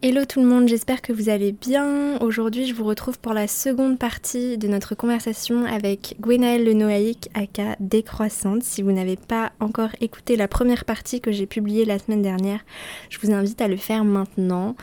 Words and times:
Hello 0.00 0.24
tout 0.24 0.40
le 0.40 0.46
monde, 0.46 0.68
j'espère 0.68 1.02
que 1.02 1.12
vous 1.12 1.28
allez 1.28 1.50
bien. 1.50 2.18
Aujourd'hui, 2.20 2.68
je 2.68 2.72
vous 2.72 2.84
retrouve 2.84 3.18
pour 3.18 3.32
la 3.32 3.48
seconde 3.48 3.98
partie 3.98 4.56
de 4.56 4.68
notre 4.68 4.94
conversation 4.94 5.64
avec 5.64 6.14
Gwenaëlle 6.20 6.62
Lenoaïque, 6.62 7.28
aka 7.34 7.74
Décroissante. 7.80 8.62
Si 8.62 8.80
vous 8.80 8.92
n'avez 8.92 9.16
pas 9.16 9.50
encore 9.58 9.90
écouté 10.00 10.36
la 10.36 10.46
première 10.46 10.84
partie 10.84 11.20
que 11.20 11.32
j'ai 11.32 11.46
publiée 11.46 11.84
la 11.84 11.98
semaine 11.98 12.22
dernière, 12.22 12.60
je 13.10 13.18
vous 13.18 13.32
invite 13.32 13.60
à 13.60 13.66
le 13.66 13.76
faire 13.76 14.04
maintenant. 14.04 14.76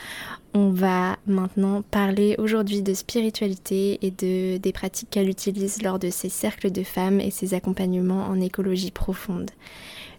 On 0.54 0.70
va 0.70 1.16
maintenant 1.28 1.82
parler 1.82 2.36
aujourd'hui 2.38 2.82
de 2.82 2.94
spiritualité 2.94 4.00
et 4.02 4.12
de, 4.12 4.58
des 4.58 4.74
pratiques 4.74 5.12
qu'elle 5.12 5.30
utilise 5.30 5.82
lors 5.82 5.98
de 5.98 6.10
ses 6.10 6.28
cercles 6.28 6.72
de 6.72 6.84
femmes 6.84 7.22
et 7.22 7.32
ses 7.32 7.54
accompagnements 7.54 8.26
en 8.26 8.42
écologie 8.42 8.92
profonde. 8.92 9.52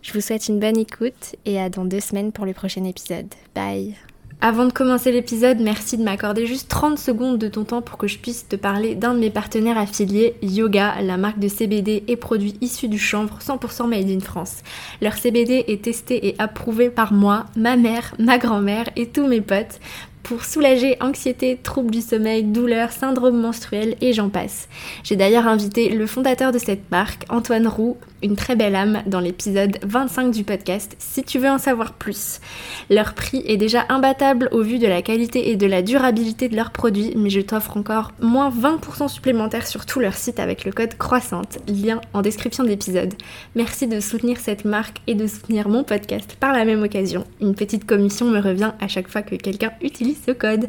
Je 0.00 0.14
vous 0.14 0.22
souhaite 0.22 0.48
une 0.48 0.58
bonne 0.58 0.78
écoute 0.78 1.36
et 1.44 1.60
à 1.60 1.68
dans 1.68 1.84
deux 1.84 2.00
semaines 2.00 2.32
pour 2.32 2.46
le 2.46 2.54
prochain 2.54 2.84
épisode. 2.84 3.28
Bye 3.54 3.94
avant 4.42 4.66
de 4.66 4.72
commencer 4.72 5.12
l'épisode, 5.12 5.60
merci 5.60 5.96
de 5.96 6.02
m'accorder 6.02 6.46
juste 6.46 6.68
30 6.68 6.98
secondes 6.98 7.38
de 7.38 7.48
ton 7.48 7.64
temps 7.64 7.80
pour 7.80 7.96
que 7.96 8.06
je 8.06 8.18
puisse 8.18 8.46
te 8.46 8.54
parler 8.54 8.94
d'un 8.94 9.14
de 9.14 9.18
mes 9.18 9.30
partenaires 9.30 9.78
affiliés, 9.78 10.36
Yoga, 10.42 11.00
la 11.00 11.16
marque 11.16 11.38
de 11.38 11.48
CBD 11.48 12.04
et 12.06 12.16
produits 12.16 12.54
issus 12.60 12.88
du 12.88 12.98
chanvre 12.98 13.38
100% 13.40 13.88
made 13.88 14.10
in 14.10 14.20
France. 14.20 14.58
Leur 15.00 15.14
CBD 15.14 15.64
est 15.68 15.82
testé 15.82 16.28
et 16.28 16.34
approuvé 16.38 16.90
par 16.90 17.14
moi, 17.14 17.46
ma 17.56 17.76
mère, 17.76 18.14
ma 18.18 18.36
grand-mère 18.36 18.90
et 18.94 19.06
tous 19.08 19.26
mes 19.26 19.40
potes 19.40 19.80
pour 20.26 20.44
soulager 20.44 20.96
anxiété, 21.00 21.56
troubles 21.62 21.92
du 21.92 22.00
sommeil, 22.00 22.42
douleurs, 22.42 22.90
syndrome 22.90 23.40
menstruel 23.40 23.96
et 24.00 24.12
j'en 24.12 24.28
passe. 24.28 24.68
J'ai 25.04 25.14
d'ailleurs 25.14 25.46
invité 25.46 25.88
le 25.88 26.04
fondateur 26.08 26.50
de 26.50 26.58
cette 26.58 26.90
marque, 26.90 27.24
Antoine 27.28 27.68
Roux, 27.68 27.96
une 28.24 28.34
très 28.34 28.56
belle 28.56 28.74
âme, 28.74 29.02
dans 29.06 29.20
l'épisode 29.20 29.78
25 29.82 30.32
du 30.32 30.42
podcast, 30.42 30.96
si 30.98 31.22
tu 31.22 31.38
veux 31.38 31.48
en 31.48 31.58
savoir 31.58 31.92
plus. 31.92 32.40
Leur 32.90 33.14
prix 33.14 33.44
est 33.46 33.56
déjà 33.56 33.84
imbattable 33.88 34.48
au 34.50 34.62
vu 34.62 34.80
de 34.80 34.88
la 34.88 35.00
qualité 35.00 35.50
et 35.50 35.56
de 35.56 35.66
la 35.66 35.82
durabilité 35.82 36.48
de 36.48 36.56
leurs 36.56 36.72
produits, 36.72 37.12
mais 37.14 37.30
je 37.30 37.40
t'offre 37.40 37.76
encore 37.76 38.10
moins 38.20 38.50
20% 38.50 39.06
supplémentaire 39.06 39.66
sur 39.66 39.86
tout 39.86 40.00
leur 40.00 40.14
site 40.14 40.40
avec 40.40 40.64
le 40.64 40.72
code 40.72 40.96
croissante, 40.96 41.58
lien 41.68 42.00
en 42.14 42.22
description 42.22 42.64
d'épisode. 42.64 43.14
Merci 43.54 43.86
de 43.86 44.00
soutenir 44.00 44.38
cette 44.38 44.64
marque 44.64 44.98
et 45.06 45.14
de 45.14 45.28
soutenir 45.28 45.68
mon 45.68 45.84
podcast 45.84 46.36
par 46.40 46.52
la 46.52 46.64
même 46.64 46.82
occasion. 46.82 47.24
Une 47.40 47.54
petite 47.54 47.86
commission 47.86 48.26
me 48.26 48.40
revient 48.40 48.72
à 48.80 48.88
chaque 48.88 49.08
fois 49.08 49.22
que 49.22 49.36
quelqu'un 49.36 49.70
utilise 49.82 50.15
ce 50.16 50.32
code. 50.32 50.68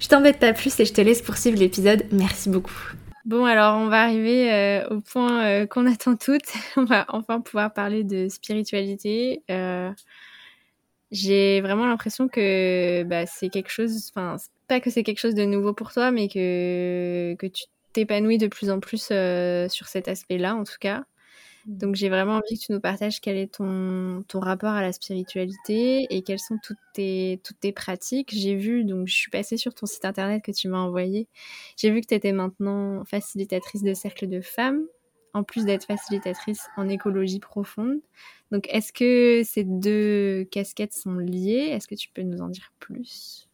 Je 0.00 0.08
t'embête 0.08 0.38
pas 0.38 0.52
plus 0.52 0.78
et 0.80 0.84
je 0.84 0.92
te 0.92 1.00
laisse 1.00 1.22
poursuivre 1.22 1.58
l'épisode. 1.58 2.04
Merci 2.12 2.48
beaucoup. 2.48 2.92
Bon, 3.24 3.44
alors 3.44 3.76
on 3.76 3.86
va 3.86 4.02
arriver 4.02 4.52
euh, 4.52 4.88
au 4.88 5.00
point 5.00 5.44
euh, 5.44 5.66
qu'on 5.66 5.86
attend 5.86 6.16
toutes. 6.16 6.52
on 6.76 6.84
va 6.84 7.04
enfin 7.08 7.40
pouvoir 7.40 7.72
parler 7.72 8.02
de 8.02 8.28
spiritualité. 8.28 9.42
Euh, 9.50 9.92
j'ai 11.12 11.60
vraiment 11.60 11.86
l'impression 11.86 12.26
que 12.26 13.04
bah, 13.04 13.26
c'est 13.26 13.48
quelque 13.48 13.70
chose, 13.70 14.10
enfin, 14.14 14.36
pas 14.66 14.80
que 14.80 14.90
c'est 14.90 15.04
quelque 15.04 15.20
chose 15.20 15.34
de 15.34 15.44
nouveau 15.44 15.72
pour 15.72 15.92
toi, 15.92 16.10
mais 16.10 16.28
que, 16.28 17.34
que 17.38 17.46
tu 17.46 17.64
t'épanouis 17.92 18.38
de 18.38 18.48
plus 18.48 18.70
en 18.70 18.80
plus 18.80 19.12
sur 19.68 19.86
cet 19.88 20.08
aspect-là, 20.08 20.56
en 20.56 20.64
tout 20.64 20.78
cas. 20.80 21.04
Donc 21.66 21.94
j'ai 21.94 22.08
vraiment 22.08 22.34
envie 22.34 22.58
que 22.58 22.64
tu 22.64 22.72
nous 22.72 22.80
partages 22.80 23.20
quel 23.20 23.36
est 23.36 23.54
ton, 23.54 24.24
ton 24.26 24.40
rapport 24.40 24.72
à 24.72 24.82
la 24.82 24.92
spiritualité 24.92 26.06
et 26.10 26.22
quelles 26.22 26.40
sont 26.40 26.58
toutes 26.62 26.78
tes, 26.92 27.40
toutes 27.44 27.60
tes 27.60 27.72
pratiques. 27.72 28.30
J'ai 28.32 28.56
vu, 28.56 28.84
donc 28.84 29.06
je 29.06 29.14
suis 29.14 29.30
passée 29.30 29.56
sur 29.56 29.72
ton 29.72 29.86
site 29.86 30.04
internet 30.04 30.42
que 30.42 30.50
tu 30.50 30.68
m'as 30.68 30.80
envoyé, 30.80 31.28
j'ai 31.76 31.90
vu 31.90 32.00
que 32.00 32.06
tu 32.06 32.14
étais 32.14 32.32
maintenant 32.32 33.04
facilitatrice 33.04 33.82
de 33.82 33.94
cercle 33.94 34.28
de 34.28 34.40
femmes, 34.40 34.84
en 35.34 35.44
plus 35.44 35.64
d'être 35.64 35.86
facilitatrice 35.86 36.66
en 36.76 36.88
écologie 36.88 37.40
profonde. 37.40 38.00
Donc 38.50 38.66
est-ce 38.68 38.92
que 38.92 39.42
ces 39.44 39.64
deux 39.64 40.44
casquettes 40.50 40.94
sont 40.94 41.14
liées? 41.14 41.70
Est-ce 41.70 41.86
que 41.86 41.94
tu 41.94 42.08
peux 42.08 42.22
nous 42.22 42.42
en 42.42 42.48
dire 42.48 42.72
plus? 42.80 43.48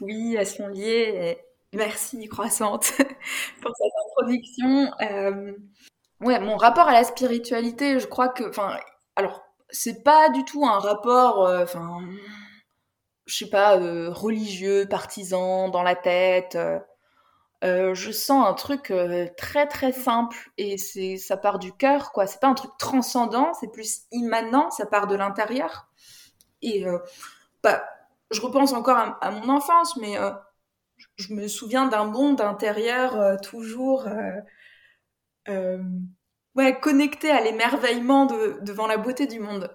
Oui, 0.00 0.36
elles 0.38 0.46
sont 0.46 0.68
liées. 0.68 1.38
Merci, 1.74 2.28
croissante, 2.28 2.92
pour 3.62 3.72
cette 3.76 3.92
introduction. 4.10 4.92
Euh, 5.00 5.52
ouais, 6.22 6.40
mon 6.40 6.56
rapport 6.56 6.88
à 6.88 6.92
la 6.92 7.04
spiritualité, 7.04 8.00
je 8.00 8.06
crois 8.06 8.28
que, 8.28 8.48
enfin, 8.48 8.76
alors, 9.16 9.42
c'est 9.72 10.02
pas 10.04 10.28
du 10.30 10.44
tout 10.44 10.64
un 10.66 10.78
rapport, 10.78 11.46
euh, 11.46 11.64
enfin, 11.64 12.00
je 13.26 13.36
sais 13.36 13.50
pas, 13.50 13.78
euh, 13.78 14.10
religieux, 14.10 14.86
partisan, 14.88 15.68
dans 15.68 15.82
la 15.82 15.96
tête. 15.96 16.56
Euh, 17.64 17.94
je 17.94 18.10
sens 18.10 18.46
un 18.46 18.54
truc 18.54 18.92
très 19.36 19.68
très 19.68 19.92
simple 19.92 20.50
et 20.58 20.78
c'est 20.78 21.16
ça 21.16 21.36
part 21.36 21.60
du 21.60 21.72
cœur 21.72 22.10
quoi. 22.10 22.26
C'est 22.26 22.40
pas 22.40 22.48
un 22.48 22.54
truc 22.54 22.72
transcendant, 22.76 23.54
c'est 23.54 23.70
plus 23.70 24.02
immanent, 24.10 24.70
ça 24.70 24.84
part 24.84 25.06
de 25.06 25.14
l'intérieur. 25.14 25.88
Et 26.62 26.84
bah, 27.62 27.84
je 28.32 28.40
repense 28.40 28.72
encore 28.72 28.98
à, 29.20 29.30
mon 29.30 29.48
enfance, 29.48 29.96
mais 29.98 30.16
je 31.16 31.34
me 31.34 31.46
souviens 31.46 31.86
d'un 31.86 32.04
monde 32.04 32.40
intérieur 32.40 33.40
toujours 33.42 34.08
ouais, 36.56 36.78
connecté 36.80 37.30
à 37.30 37.40
l'émerveillement 37.40 38.26
de, 38.26 38.58
devant 38.62 38.86
la 38.86 38.96
beauté 38.96 39.26
du 39.26 39.40
monde. 39.40 39.70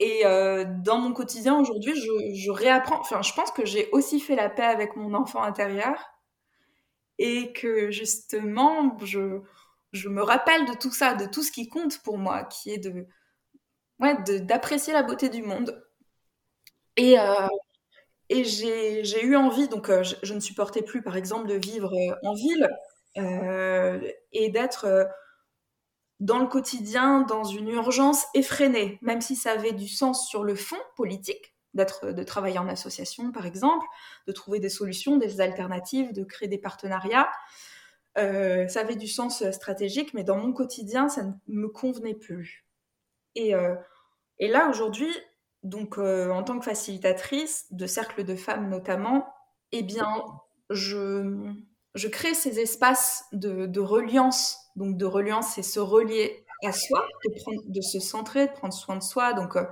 Et 0.00 0.24
euh, 0.24 0.64
dans 0.84 0.98
mon 0.98 1.12
quotidien 1.12 1.58
aujourd'hui, 1.58 1.92
je, 1.96 2.50
réapprends, 2.50 3.00
enfin, 3.00 3.22
je 3.22 3.32
pense 3.32 3.50
que 3.50 3.66
j'ai 3.66 3.88
aussi 3.90 4.20
fait 4.20 4.36
la 4.36 4.48
paix 4.48 4.62
avec 4.62 4.94
mon 4.96 5.14
enfant 5.14 5.42
intérieur 5.42 6.12
et 7.18 7.52
que 7.52 7.90
justement, 7.90 8.96
je, 9.02 9.40
je 9.92 10.08
me 10.08 10.22
rappelle 10.22 10.66
de 10.66 10.74
tout 10.74 10.92
ça, 10.92 11.14
de 11.14 11.26
tout 11.26 11.42
ce 11.42 11.50
qui 11.50 11.68
compte 11.68 11.98
pour 12.02 12.16
moi, 12.16 12.44
qui 12.44 12.70
est 12.70 12.78
de, 12.78 13.06
ouais, 13.98 14.16
d'apprécier 14.42 14.92
la 14.92 15.02
beauté 15.02 15.28
du 15.28 15.42
monde. 15.42 15.84
Et, 16.96 17.18
euh, 17.18 17.48
et 18.28 18.44
j'ai 18.44 19.24
eu 19.24 19.34
envie, 19.34 19.68
donc 19.68 19.90
euh, 19.90 20.04
je, 20.22 20.34
ne 20.34 20.40
supportais 20.40 20.82
plus, 20.82 21.02
par 21.02 21.16
exemple, 21.16 21.48
de 21.48 21.54
vivre 21.54 21.92
en 22.22 22.34
ville 22.34 22.68
et 23.16 24.50
d'être 24.50 25.08
dans 26.20 26.38
le 26.38 26.46
quotidien, 26.46 27.22
dans 27.22 27.44
une 27.44 27.68
urgence 27.68 28.24
effrénée, 28.34 28.98
même 29.02 29.20
si 29.20 29.36
ça 29.36 29.52
avait 29.52 29.72
du 29.72 29.88
sens 29.88 30.28
sur 30.28 30.42
le 30.44 30.54
fond 30.54 30.78
politique, 30.96 31.54
d'être, 31.74 32.10
de 32.10 32.22
travailler 32.22 32.58
en 32.58 32.68
association 32.68 33.30
par 33.30 33.46
exemple, 33.46 33.86
de 34.26 34.32
trouver 34.32 34.58
des 34.58 34.68
solutions, 34.68 35.16
des 35.16 35.40
alternatives, 35.40 36.12
de 36.12 36.24
créer 36.24 36.48
des 36.48 36.58
partenariats. 36.58 37.28
Euh, 38.16 38.66
ça 38.68 38.80
avait 38.80 38.96
du 38.96 39.06
sens 39.06 39.48
stratégique, 39.50 40.12
mais 40.12 40.24
dans 40.24 40.38
mon 40.38 40.52
quotidien, 40.52 41.08
ça 41.08 41.22
ne 41.22 41.32
me 41.46 41.68
convenait 41.68 42.14
plus. 42.14 42.66
Et, 43.34 43.54
euh, 43.54 43.76
là, 44.40 44.68
aujourd'hui, 44.68 45.10
donc 45.62 45.98
euh, 45.98 46.30
en 46.30 46.42
tant 46.42 46.58
que 46.58 46.64
facilitatrice 46.64 47.66
de 47.70 47.86
cercles 47.86 48.24
de 48.24 48.34
femmes 48.34 48.68
notamment, 48.68 49.32
eh 49.70 49.82
bien, 49.82 50.24
je, 50.70 51.54
je 51.98 52.08
crée 52.08 52.34
ces 52.34 52.60
espaces 52.60 53.24
de, 53.32 53.80
reliance. 53.80 54.58
Donc, 54.76 54.96
de 54.96 55.04
reliance, 55.04 55.52
c'est 55.54 55.62
se 55.62 55.80
relier 55.80 56.44
à 56.64 56.72
soi, 56.72 57.06
de, 57.66 57.80
se 57.80 58.00
centrer, 58.00 58.46
de 58.46 58.52
prendre 58.52 58.74
soin 58.74 58.96
de 58.96 59.02
soi. 59.02 59.32
Donc, 59.32 59.56
euh, 59.56 59.64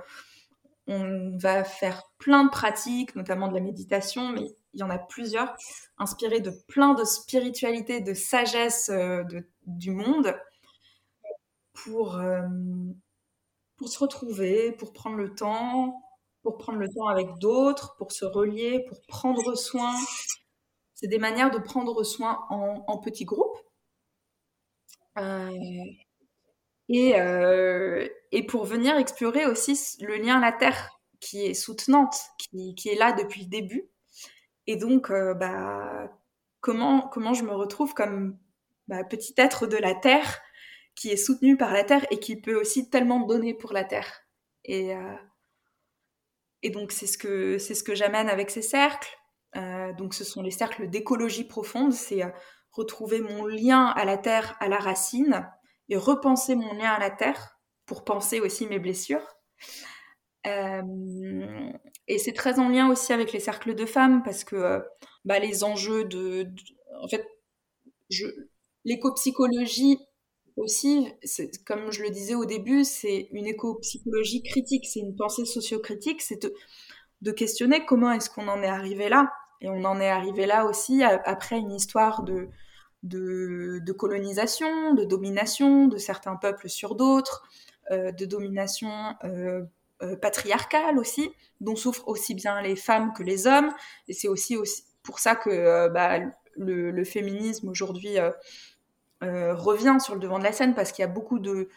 on 0.87 1.37
va 1.37 1.63
faire 1.63 2.03
plein 2.17 2.45
de 2.45 2.49
pratiques, 2.49 3.15
notamment 3.15 3.47
de 3.47 3.53
la 3.53 3.61
méditation, 3.61 4.29
mais 4.29 4.43
il 4.73 4.79
y 4.79 4.83
en 4.83 4.89
a 4.89 4.97
plusieurs, 4.97 5.55
inspirées 5.97 6.39
de 6.39 6.51
plein 6.67 6.93
de 6.93 7.03
spiritualité, 7.03 7.99
de 8.01 8.13
sagesse 8.13 8.89
euh, 8.89 9.23
du 9.65 9.91
monde, 9.91 10.35
euh, 11.87 12.41
pour 13.77 13.89
se 13.89 13.99
retrouver, 13.99 14.71
pour 14.71 14.93
prendre 14.93 15.17
le 15.17 15.33
temps, 15.33 16.01
pour 16.41 16.57
prendre 16.57 16.79
le 16.79 16.89
temps 16.89 17.07
avec 17.07 17.27
d'autres, 17.39 17.95
pour 17.97 18.11
se 18.11 18.25
relier, 18.25 18.85
pour 18.87 19.01
prendre 19.07 19.55
soin 19.55 19.93
c'est 20.97 21.07
des 21.07 21.19
manières 21.19 21.51
de 21.51 21.59
prendre 21.59 22.03
soin 22.03 22.47
en, 22.49 22.97
petits 22.97 23.23
groupes. 23.23 23.59
Euh, 25.19 25.51
euh, 26.89 28.09
et, 28.31 28.45
pour 28.47 28.65
venir 28.65 28.97
explorer 28.97 29.45
aussi 29.45 29.79
le 30.01 30.17
lien 30.17 30.37
à 30.37 30.41
la 30.41 30.51
Terre 30.51 30.89
qui 31.19 31.45
est 31.45 31.53
soutenante, 31.53 32.15
qui, 32.39 32.89
est 32.89 32.97
là 32.97 33.11
depuis 33.11 33.41
le 33.41 33.47
début. 33.47 33.87
Et 34.65 34.75
donc, 34.75 35.11
euh, 35.11 35.35
bah, 35.35 36.11
comment, 36.61 37.07
comment 37.09 37.35
je 37.35 37.43
me 37.43 37.53
retrouve 37.53 37.93
comme 37.93 38.39
bah, 38.87 39.03
petit 39.03 39.35
être 39.37 39.67
de 39.67 39.77
la 39.77 39.93
Terre 39.93 40.39
qui 40.95 41.11
est 41.11 41.17
soutenu 41.17 41.57
par 41.57 41.73
la 41.73 41.83
Terre 41.83 42.07
et 42.09 42.17
qui 42.17 42.41
peut 42.41 42.59
aussi 42.59 42.89
tellement 42.89 43.19
donner 43.19 43.53
pour 43.53 43.71
la 43.71 43.83
Terre. 43.83 44.23
Et, 44.63 44.93
et 46.63 46.71
donc, 46.71 46.91
c'est 46.91 47.05
ce 47.05 47.19
que, 47.19 47.59
c'est 47.59 47.75
ce 47.75 47.83
que 47.83 47.93
j'amène 47.93 48.29
avec 48.29 48.49
ces 48.49 48.63
cercles. 48.63 49.15
Euh, 49.55 49.93
donc 49.93 50.13
ce 50.13 50.23
sont 50.23 50.41
les 50.41 50.51
cercles 50.51 50.89
d'écologie 50.89 51.45
profonde, 51.45 51.93
c'est 51.93 52.23
euh, 52.23 52.29
retrouver 52.71 53.21
mon 53.21 53.45
lien 53.45 53.85
à 53.85 54.05
la 54.05 54.17
terre, 54.17 54.55
à 54.59 54.67
la 54.67 54.77
racine, 54.77 55.47
et 55.89 55.97
repenser 55.97 56.55
mon 56.55 56.73
lien 56.73 56.91
à 56.91 56.99
la 56.99 57.09
terre 57.09 57.59
pour 57.85 58.03
penser 58.03 58.39
aussi 58.39 58.67
mes 58.67 58.79
blessures. 58.79 59.25
Euh, 60.45 61.71
et 62.07 62.19
c'est 62.19 62.33
très 62.33 62.59
en 62.59 62.69
lien 62.69 62.89
aussi 62.89 63.13
avec 63.13 63.33
les 63.33 63.39
cercles 63.39 63.73
de 63.75 63.85
femmes 63.85 64.21
parce 64.23 64.43
que 64.43 64.81
bah, 65.25 65.39
les 65.39 65.63
enjeux 65.63 66.05
de, 66.05 66.47
en 67.01 67.07
fait, 67.07 67.25
l'éco-psychologie 68.85 69.97
aussi, 70.57 71.07
comme 71.65 71.91
je 71.91 72.01
le 72.01 72.09
disais 72.09 72.35
au 72.35 72.45
début, 72.45 72.83
c'est 72.83 73.27
une 73.31 73.45
éco-psychologie 73.45 74.41
critique, 74.41 74.85
c'est 74.85 74.99
une 74.99 75.15
pensée 75.15 75.45
sociocritique, 75.45 76.21
c'est 76.21 76.47
questionner 77.31 77.85
comment 77.85 78.11
est-ce 78.11 78.29
qu'on 78.29 78.47
en 78.47 78.61
est 78.61 78.67
arrivé 78.67 79.09
là. 79.09 79.31
Et 79.61 79.69
on 79.69 79.83
en 79.85 79.99
est 79.99 80.09
arrivé 80.09 80.45
là 80.45 80.65
aussi 80.65 81.03
après 81.03 81.57
une 81.57 81.71
histoire 81.71 82.23
de, 82.23 82.49
de, 83.03 83.91
colonisation, 83.91 84.93
de 84.93 85.03
domination 85.03 85.87
de 85.87 85.97
certains 85.97 86.35
peuples 86.35 86.69
sur 86.69 86.95
d'autres, 86.95 87.43
euh, 87.91 88.11
de 88.11 88.25
domination 88.25 88.91
euh, 89.23 89.63
euh, 90.01 90.15
patriarcale 90.15 90.99
aussi, 90.99 91.31
dont 91.61 91.75
souffrent 91.75 92.07
aussi 92.07 92.35
bien 92.35 92.61
les 92.61 92.75
femmes 92.75 93.13
que 93.13 93.23
les 93.23 93.47
hommes. 93.47 93.71
Et 94.07 94.13
c'est 94.13 94.27
aussi, 94.27 94.57
aussi 94.57 94.83
pour 95.03 95.19
ça 95.19 95.35
que 95.35 95.87
bah, 95.89 96.19
le, 96.57 97.03
féminisme 97.03 97.69
aujourd'hui 97.69 98.17
revient 99.21 99.97
sur 99.99 100.15
le 100.15 100.19
devant 100.19 100.39
de 100.39 100.43
la 100.43 100.51
scène, 100.51 100.75
parce 100.75 100.91
qu'il 100.91 101.03
y 101.03 101.07
a 101.07 101.11
beaucoup 101.11 101.39
de, 101.39 101.69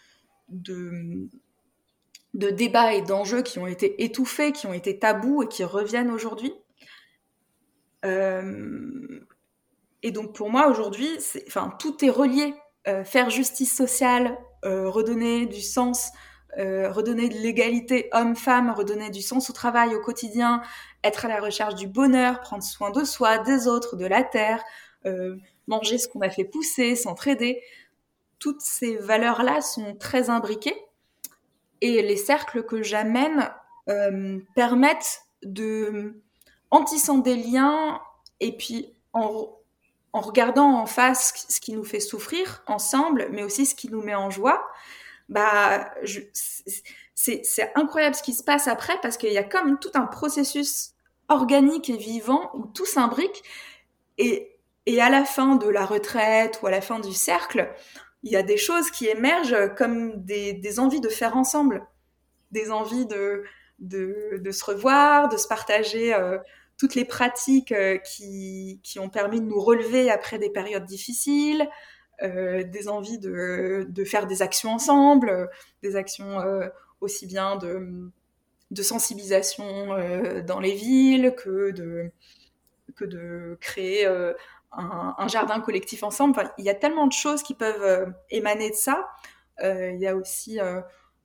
de, 0.49 1.29
de 2.35 2.51
débats 2.51 2.95
et 2.95 3.03
d'enjeux 3.03 3.43
qui 3.43 3.59
ont 3.59 3.67
été 3.67 4.05
étouffés, 4.05 4.53
qui 4.53 4.67
ont 4.67 4.73
été 4.73 4.99
tabous 4.99 5.43
et 5.43 5.49
qui 5.49 5.65
reviennent 5.65 6.11
aujourd'hui. 6.11 6.53
Euh, 8.05 9.21
et 10.03 10.11
donc 10.13 10.35
pour 10.35 10.51
moi 10.51 10.69
aujourd'hui, 10.69 11.09
enfin 11.47 11.75
tout 11.79 12.05
est 12.05 12.11
relié. 12.11 12.55
Euh, 12.89 13.05
faire 13.05 13.29
justice 13.29 13.77
sociale, 13.77 14.39
euh, 14.65 14.89
redonner 14.89 15.47
du 15.47 15.61
sens, 15.61 16.11
redonner 16.57 17.29
de 17.29 17.35
l'égalité 17.35 18.09
homme-femme, 18.13 18.71
redonner 18.71 19.11
du 19.11 19.23
sens 19.23 19.51
au 19.51 19.53
travail 19.53 19.95
au 19.95 20.01
quotidien, 20.01 20.63
être 21.05 21.25
à 21.25 21.29
la 21.29 21.39
recherche 21.39 21.77
du 21.77 21.87
bonheur, 21.87 22.41
prendre 22.41 22.65
soin 22.65 22.91
de 22.91 23.05
soi, 23.05 23.39
des 23.39 23.69
autres, 23.69 23.95
de 23.95 24.05
la 24.05 24.25
terre, 24.25 24.61
manger 25.69 25.99
ce 25.99 26.09
qu'on 26.09 26.21
a 26.23 26.29
fait 26.29 26.43
pousser, 26.43 26.97
s'entraider. 26.97 27.63
Toutes 28.41 28.63
ces 28.63 28.97
valeurs-là 28.97 29.61
sont 29.61 29.95
très 29.95 30.29
imbriquées 30.29 30.75
et 31.81 32.03
les 32.03 32.17
cercles 32.17 32.65
que 32.65 32.83
j'amène 32.83 33.51
permettent 34.55 35.23
de 35.43 36.23
en 36.71 36.85
tissant 36.85 37.19
des 37.19 37.37
liens 37.37 38.01
et 38.41 38.57
puis 38.57 38.95
en, 39.13 39.53
en, 40.13 40.21
regardant 40.21 40.79
en 40.79 40.87
face 40.87 41.47
ce 41.49 41.61
qui 41.61 41.73
nous 41.73 41.85
fait 41.85 42.01
souffrir 42.01 42.63
ensemble, 42.67 43.29
mais 43.33 43.43
aussi 43.43 43.67
ce 43.67 43.75
qui 43.75 43.89
nous 43.91 44.03
met 44.03 44.15
en 44.15 44.31
joie, 44.31 44.65
bah, 45.29 45.91
c'est 47.15 47.73
incroyable 47.75 48.17
ce 48.17 48.23
qui 48.23 48.35
se 48.35 48.43
passe 48.43 48.67
après 48.67 48.99
parce 49.03 49.17
qu'il 49.17 49.33
y 49.33 49.39
a 49.39 49.45
comme 49.45 49.79
tout 49.79 49.91
un 49.95 50.07
processus 50.07 50.93
organique 51.29 51.91
et 51.91 51.97
vivant 51.97 52.51
où 52.55 52.67
tout 52.67 52.87
s'imbrique 52.87 53.43
et, 54.19 54.57
et 54.87 55.01
à 55.01 55.11
la 55.11 55.25
fin 55.25 55.57
de 55.57 55.69
la 55.69 55.85
retraite 55.85 56.61
ou 56.63 56.67
à 56.67 56.71
la 56.71 56.81
fin 56.81 56.99
du 56.99 57.13
cercle, 57.13 57.73
il 58.23 58.33
y 58.33 58.37
a 58.37 58.43
des 58.43 58.57
choses 58.57 58.91
qui 58.91 59.07
émergent 59.07 59.75
comme 59.77 60.23
des, 60.25 60.79
envies 60.79 61.01
de 61.01 61.09
faire 61.09 61.37
ensemble, 61.37 61.87
des 62.51 62.71
envies 62.71 63.07
de, 63.07 63.45
de, 63.79 64.51
se 64.51 64.65
revoir, 64.65 65.29
de 65.29 65.37
se 65.37 65.49
partager 65.49 66.15
euh, 66.15 66.39
toutes 66.77 66.95
les 66.95 67.05
pratiques 67.05 67.73
euh, 67.73 67.99
qui, 67.99 68.81
qui, 68.83 68.99
ont 68.99 69.09
permis 69.09 69.41
de 69.41 69.47
nous 69.47 69.61
relever 69.61 70.11
après 70.11 70.39
des 70.39 70.51
périodes 70.51 70.85
difficiles, 70.85 71.69
euh, 72.23 72.63
des 72.65 72.89
envies 72.89 73.19
de, 73.19 73.87
de, 73.89 74.05
faire 74.05 74.27
des 74.27 74.43
actions 74.43 74.73
ensemble, 74.73 75.49
des 75.83 75.97
actions 75.97 76.39
aussi 77.01 77.27
bien 77.27 77.57
de, 77.57 78.11
de 78.71 78.83
sensibilisation 78.83 79.97
dans 80.47 80.61
les 80.61 80.75
villes 80.75 81.35
que 81.37 81.71
de, 81.71 82.11
que 82.97 83.07
de 83.07 83.57
créer 83.63 84.07
un, 84.73 85.15
un, 85.19 85.29
jardin 85.29 85.61
collectif 85.61 86.03
ensemble. 86.03 86.39
Enfin, 86.39 86.51
il 86.59 86.65
y 86.65 86.71
a 86.71 86.75
tellement 86.75 87.07
de 87.07 87.13
choses 87.13 87.43
qui 87.43 87.55
peuvent 87.55 88.13
émaner 88.31 88.71
de 88.71 88.77
ça. 88.77 89.09
il 89.63 89.99
y 89.99 90.07
a 90.07 90.17
aussi 90.17 90.59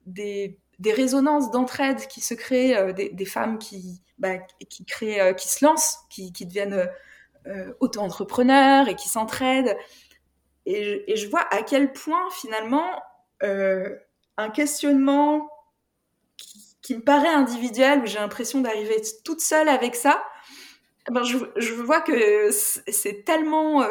des 0.06 0.60
des 0.80 0.94
résonances 0.94 1.52
d'entraide 1.52 2.08
qui 2.08 2.22
se 2.22 2.34
créent, 2.34 2.76
euh, 2.78 2.94
des, 2.94 3.26
femmes 3.26 3.58
qui, 3.58 4.02
bah, 4.18 4.38
qui 4.70 4.86
créent, 4.86 5.22
euh, 5.22 5.34
qui 5.34 5.48
se 5.48 5.64
lancent, 5.64 6.00
qui, 6.10 6.34
qui 6.34 6.46
deviennent 6.46 6.90
euh, 7.48 7.74
auto-entrepreneurs 7.80 8.88
et 8.88 8.96
qui 8.96 9.10
s'entraident. 9.10 9.76
Et, 10.66 11.16
je 11.16 11.28
vois 11.28 11.46
à 11.54 11.62
quel 11.62 11.94
point 11.94 12.30
finalement 12.32 13.02
un 14.38 14.50
questionnement 14.50 15.48
qui, 16.82 16.96
me 16.96 17.02
paraît 17.02 17.30
individuel, 17.30 18.02
où 18.02 18.06
j'ai 18.06 18.20
l'impression 18.20 18.62
d'arriver 18.62 19.02
toute 19.24 19.42
seule 19.42 19.70
avec 19.70 19.96
ça, 19.96 20.24
ben 21.12 21.24
je, 21.24 21.38
je 21.56 21.74
vois 21.74 22.02
que 22.02 22.50
c'est 22.52 23.24
tellement, 23.26 23.86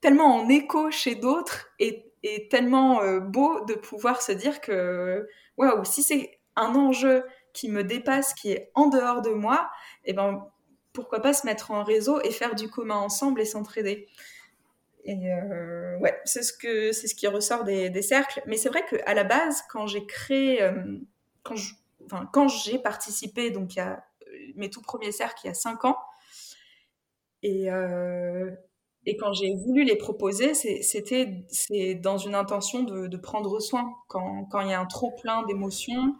tellement 0.00 0.36
en 0.36 0.48
écho 0.48 0.90
chez 0.90 1.14
d'autres 1.14 1.68
et, 1.78 2.10
et 2.22 2.48
tellement 2.48 3.00
beau 3.20 3.64
de 3.66 3.74
pouvoir 3.74 4.22
se 4.22 4.32
dire 4.32 4.60
que 4.60 5.28
waouh, 5.56 5.84
si 5.84 6.02
c'est 6.02 6.38
un 6.56 6.74
enjeu 6.74 7.24
qui 7.52 7.68
me 7.68 7.84
dépasse, 7.84 8.34
qui 8.34 8.52
est 8.52 8.70
en 8.74 8.88
dehors 8.88 9.22
de 9.22 9.30
moi, 9.30 9.70
et 10.04 10.10
eh 10.10 10.12
ben 10.12 10.46
pourquoi 10.92 11.20
pas 11.20 11.34
se 11.34 11.46
mettre 11.46 11.70
en 11.70 11.84
réseau 11.84 12.20
et 12.22 12.30
faire 12.30 12.54
du 12.54 12.68
commun 12.68 12.96
ensemble 12.96 13.40
et 13.40 13.44
s'entraider. 13.44 14.08
Et 15.04 15.32
euh, 15.32 15.98
ouais, 15.98 16.18
c'est 16.24 16.42
ce 16.42 16.52
que 16.52 16.90
c'est 16.92 17.06
ce 17.06 17.14
qui 17.14 17.26
ressort 17.28 17.64
des, 17.64 18.02
cercles. 18.02 18.42
Mais 18.46 18.56
c'est 18.56 18.68
vrai 18.68 18.84
qu'à 18.84 19.14
la 19.14 19.24
base, 19.24 19.62
quand 19.70 19.86
j'ai 19.86 20.04
créé, 20.06 20.62
euh, 20.62 20.98
quand 21.42 21.54
enfin, 22.06 22.28
quand 22.32 22.48
j'ai 22.48 22.78
participé, 22.78 23.50
donc 23.50 23.74
il 23.74 23.78
y 23.78 23.82
a 23.82 24.04
mes 24.56 24.70
tout 24.70 24.82
premiers 24.82 25.12
cercles 25.12 25.40
il 25.44 25.48
y 25.48 25.50
a 25.50 25.54
cinq 25.54 25.84
ans, 25.84 25.98
et 27.42 27.70
euh, 27.70 28.50
et 29.08 29.16
quand 29.16 29.32
j'ai 29.32 29.54
voulu 29.54 29.84
les 29.84 29.96
proposer, 29.96 30.52
c'était 30.54 31.44
dans 32.02 32.18
une 32.18 32.34
intention 32.34 32.82
de, 32.82 33.06
de, 33.06 33.16
prendre 33.16 33.60
soin. 33.60 33.94
Quand, 34.08 34.44
quand 34.50 34.60
il 34.60 34.70
y 34.70 34.72
a 34.72 34.80
un 34.80 34.86
trop 34.86 35.12
plein 35.12 35.44
d'émotions, 35.44 36.16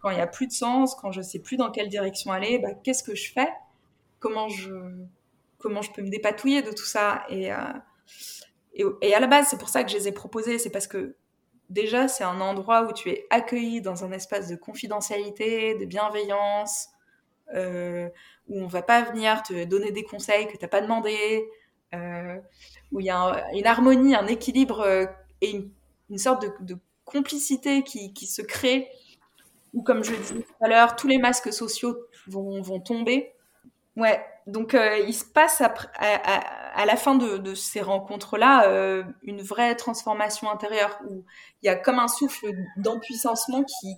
quand 0.00 0.10
il 0.10 0.14
n'y 0.14 0.22
a 0.22 0.28
plus 0.28 0.46
de 0.46 0.52
sens, 0.52 0.94
quand 0.94 1.10
je 1.10 1.20
sais 1.20 1.40
plus 1.40 1.56
dans 1.56 1.72
quelle 1.72 1.88
direction 1.88 2.30
aller, 2.30 2.60
bah, 2.60 2.74
qu'est-ce 2.84 3.02
que 3.02 3.16
je 3.16 3.32
fais? 3.32 3.48
Comment 4.20 4.48
je 4.48 4.72
comment 5.58 5.82
je 5.82 5.90
peux 5.90 6.02
me 6.02 6.10
dépatouiller 6.10 6.62
de 6.62 6.70
tout 6.70 6.84
ça? 6.84 7.24
Et, 7.28 7.52
euh, 7.52 7.56
et, 8.74 8.84
et, 9.02 9.14
à 9.14 9.18
la 9.18 9.26
base, 9.26 9.48
c'est 9.50 9.58
pour 9.58 9.68
ça 9.68 9.82
que 9.82 9.90
je 9.90 9.96
les 9.96 10.06
ai 10.06 10.12
proposés. 10.12 10.60
C'est 10.60 10.70
parce 10.70 10.86
que 10.86 11.16
déjà, 11.68 12.06
c'est 12.06 12.22
un 12.22 12.40
endroit 12.40 12.84
où 12.88 12.92
tu 12.92 13.10
es 13.10 13.26
accueilli 13.30 13.80
dans 13.80 14.04
un 14.04 14.12
espace 14.12 14.48
de 14.48 14.54
confidentialité, 14.54 15.74
de 15.74 15.84
bienveillance, 15.84 16.90
euh, 17.54 18.08
où 18.48 18.60
on 18.62 18.66
va 18.66 18.82
pas 18.82 19.02
venir 19.02 19.42
te 19.42 19.64
donner 19.64 19.90
des 19.90 20.04
conseils 20.04 20.46
que 20.46 20.52
tu 20.52 20.58
n'as 20.62 20.68
pas 20.68 20.80
demandé, 20.80 21.48
euh, 21.94 22.36
où 22.92 23.00
il 23.00 23.06
y 23.06 23.10
a 23.10 23.44
une 23.54 23.66
harmonie, 23.66 24.14
un 24.14 24.26
équilibre 24.26 24.80
euh, 24.80 25.06
et 25.40 25.62
une, 26.10 26.18
sorte 26.18 26.44
de, 26.60 26.78
complicité 27.04 27.82
qui, 27.82 28.26
se 28.26 28.42
crée, 28.42 28.90
où, 29.72 29.82
comme 29.82 30.04
je 30.04 30.14
disais 30.14 30.34
tout 30.34 30.54
à 30.60 30.68
l'heure, 30.68 30.94
tous 30.94 31.08
les 31.08 31.16
masques 31.16 31.52
sociaux 31.52 31.96
vont, 32.26 32.80
tomber. 32.80 33.32
Ouais, 33.96 34.22
donc 34.46 34.74
il 34.74 35.14
se 35.14 35.24
passe 35.24 35.62
à, 35.62 36.84
la 36.84 36.96
fin 36.96 37.14
de, 37.14 37.54
ces 37.54 37.80
rencontres-là 37.80 39.02
une 39.22 39.40
vraie 39.40 39.74
transformation 39.74 40.50
intérieure 40.50 40.98
où 41.08 41.24
il 41.62 41.66
y 41.66 41.70
a 41.70 41.76
comme 41.76 41.98
un 41.98 42.08
souffle 42.08 42.46
d'empuissancement 42.76 43.64
qui, 43.64 43.96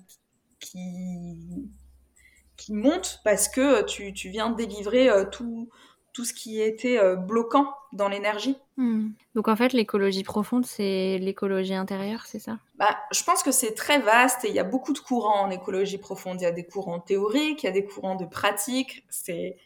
qui 2.60 2.72
monte 2.74 3.20
parce 3.24 3.48
que 3.48 3.82
tu, 3.82 4.12
tu 4.12 4.28
viens 4.28 4.50
de 4.50 4.56
délivrer 4.56 5.08
tout, 5.32 5.68
tout 6.12 6.24
ce 6.24 6.34
qui 6.34 6.60
était 6.60 6.98
euh, 6.98 7.16
bloquant 7.16 7.74
dans 7.92 8.08
l'énergie. 8.08 8.56
Hmm. 8.76 9.10
Donc 9.34 9.48
en 9.48 9.56
fait, 9.56 9.72
l'écologie 9.72 10.22
profonde, 10.22 10.66
c'est 10.66 11.18
l'écologie 11.18 11.74
intérieure, 11.74 12.24
c'est 12.26 12.38
ça? 12.38 12.58
Bah, 12.76 12.96
Je 13.12 13.22
pense 13.22 13.42
que 13.42 13.52
c'est 13.52 13.74
très 13.74 13.98
vaste 14.00 14.44
et 14.44 14.48
il 14.48 14.54
y 14.54 14.58
a 14.58 14.64
beaucoup 14.64 14.92
de 14.92 14.98
courants 14.98 15.40
en 15.40 15.50
écologie 15.50 15.98
profonde. 15.98 16.40
Il 16.40 16.44
y 16.44 16.46
a 16.46 16.52
des 16.52 16.64
courants 16.64 17.00
théoriques, 17.00 17.62
il 17.62 17.66
y 17.66 17.68
a 17.68 17.72
des 17.72 17.84
courants 17.84 18.16
de 18.16 18.24
pratique. 18.24 19.04
C'est 19.08 19.56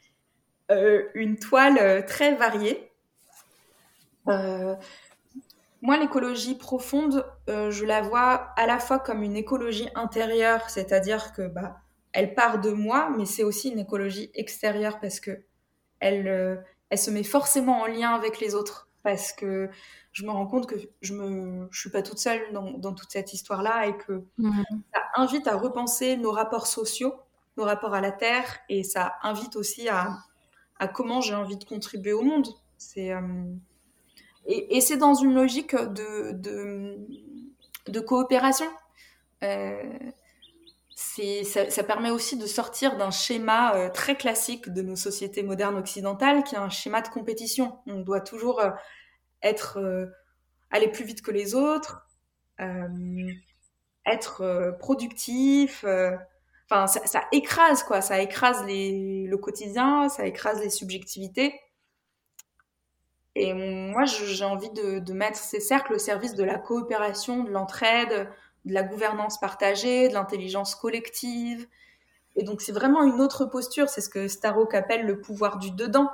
euh, 0.70 1.04
une 1.14 1.38
toile 1.38 1.78
euh, 1.78 2.02
très 2.02 2.34
variée. 2.34 2.90
moi, 4.26 5.98
l'écologie 5.98 6.54
profonde, 6.54 7.26
je 7.46 7.84
la 7.84 8.00
vois 8.00 8.52
à 8.56 8.66
la 8.66 8.78
fois 8.78 8.98
comme 8.98 9.22
une 9.22 9.36
écologie 9.36 9.88
intérieure, 9.94 10.70
c'est-à-dire 10.70 11.34
que 11.34 11.46
bah, 11.46 11.83
elle 12.14 12.34
part 12.34 12.60
de 12.60 12.70
moi, 12.70 13.10
mais 13.16 13.26
c'est 13.26 13.42
aussi 13.42 13.68
une 13.70 13.80
écologie 13.80 14.30
extérieure 14.34 15.00
parce 15.00 15.20
que 15.20 15.42
elle, 15.98 16.28
euh, 16.28 16.56
elle 16.88 16.98
se 16.98 17.10
met 17.10 17.24
forcément 17.24 17.82
en 17.82 17.86
lien 17.86 18.14
avec 18.14 18.40
les 18.40 18.54
autres 18.54 18.88
parce 19.02 19.32
que 19.32 19.68
je 20.12 20.24
me 20.24 20.30
rends 20.30 20.46
compte 20.46 20.66
que 20.66 20.76
je 21.02 21.12
ne 21.12 21.66
je 21.70 21.80
suis 21.80 21.90
pas 21.90 22.02
toute 22.02 22.18
seule 22.18 22.40
dans, 22.52 22.94
toute 22.94 23.10
cette 23.10 23.34
histoire-là 23.34 23.88
et 23.88 23.96
que 23.96 24.22
mmh. 24.38 24.62
ça 24.94 25.02
invite 25.16 25.46
à 25.48 25.56
repenser 25.56 26.16
nos 26.16 26.30
rapports 26.30 26.68
sociaux, 26.68 27.14
nos 27.56 27.64
rapports 27.64 27.94
à 27.94 28.00
la 28.00 28.12
terre 28.12 28.60
et 28.68 28.84
ça 28.84 29.16
invite 29.22 29.56
aussi 29.56 29.88
à, 29.88 30.16
à 30.78 30.86
comment 30.86 31.20
j'ai 31.20 31.34
envie 31.34 31.56
de 31.56 31.64
contribuer 31.64 32.12
au 32.12 32.22
monde. 32.22 32.46
C'est 32.78 33.12
euh, 33.12 33.20
et, 34.46 34.76
et 34.76 34.80
c'est 34.80 34.98
dans 34.98 35.14
une 35.14 35.34
logique 35.34 35.74
de, 35.74 36.32
de, 36.32 36.96
de 37.88 38.00
coopération. 38.00 38.70
Euh, 39.42 39.82
ça, 40.94 41.70
ça, 41.70 41.84
permet 41.84 42.10
aussi 42.10 42.36
de 42.36 42.46
sortir 42.46 42.96
d'un 42.96 43.10
schéma 43.10 43.74
euh, 43.74 43.90
très 43.90 44.16
classique 44.16 44.68
de 44.72 44.82
nos 44.82 44.96
sociétés 44.96 45.42
modernes 45.42 45.76
occidentales, 45.76 46.44
qui 46.44 46.54
est 46.54 46.58
un 46.58 46.70
schéma 46.70 47.00
de 47.00 47.08
compétition. 47.08 47.78
On 47.86 48.00
doit 48.00 48.20
toujours 48.20 48.60
euh, 48.60 48.70
être 49.42 49.78
euh, 49.78 50.06
aller 50.70 50.88
plus 50.88 51.04
vite 51.04 51.22
que 51.22 51.30
les 51.30 51.54
autres, 51.54 52.06
être 54.06 54.76
productif, 54.78 55.84
enfin, 56.70 56.86
ça, 56.86 57.24
écrase 57.32 57.82
quoi, 57.82 58.00
ça 58.00 58.20
écrase 58.20 58.64
le 58.66 59.36
quotidien, 59.36 60.08
ça 60.08 60.26
écrase 60.26 60.60
les 60.60 60.70
subjectivités. 60.70 61.60
Et 63.34 63.52
moi, 63.52 64.04
j'ai 64.04 64.44
envie 64.44 64.70
de, 64.70 65.12
mettre 65.12 65.38
ces 65.38 65.60
cercles 65.60 65.94
au 65.94 65.98
service 65.98 66.34
de 66.34 66.44
la 66.44 66.58
coopération, 66.58 67.42
de 67.42 67.50
l'entraide, 67.50 68.28
de 68.64 68.72
la 68.72 68.82
gouvernance 68.82 69.38
partagée, 69.38 70.08
de 70.08 70.14
l'intelligence 70.14 70.74
collective. 70.74 71.66
Et 72.36 72.44
donc, 72.44 72.60
c'est 72.60 72.72
vraiment 72.72 73.02
une 73.02 73.20
autre 73.20 73.44
posture. 73.44 73.88
C'est 73.88 74.00
ce 74.00 74.08
que 74.08 74.28
Starrock 74.28 74.74
appelle 74.74 75.06
le 75.06 75.20
pouvoir 75.20 75.58
du 75.58 75.70
dedans. 75.70 76.10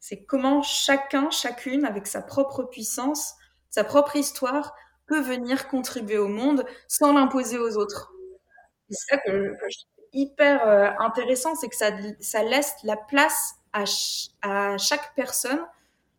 C'est 0.00 0.24
comment 0.24 0.62
chacun, 0.62 1.30
chacune, 1.30 1.84
avec 1.84 2.06
sa 2.06 2.22
propre 2.22 2.64
puissance, 2.64 3.34
sa 3.70 3.84
propre 3.84 4.16
histoire, 4.16 4.74
peut 5.06 5.20
venir 5.20 5.68
contribuer 5.68 6.18
au 6.18 6.28
monde 6.28 6.64
sans 6.88 7.12
l'imposer 7.12 7.58
aux 7.58 7.76
autres. 7.76 8.12
C'est 8.90 9.14
ça 9.14 9.18
que, 9.18 9.30
je 9.30 9.78
trouve 9.78 10.06
hyper 10.12 10.66
euh, 10.66 10.90
intéressant, 10.98 11.54
c'est 11.54 11.68
que 11.68 11.76
ça, 11.76 11.90
ça 12.20 12.42
laisse 12.42 12.74
la 12.82 12.96
place 12.96 13.54
à, 13.72 13.84
à 14.42 14.76
chaque 14.78 15.14
personne 15.14 15.64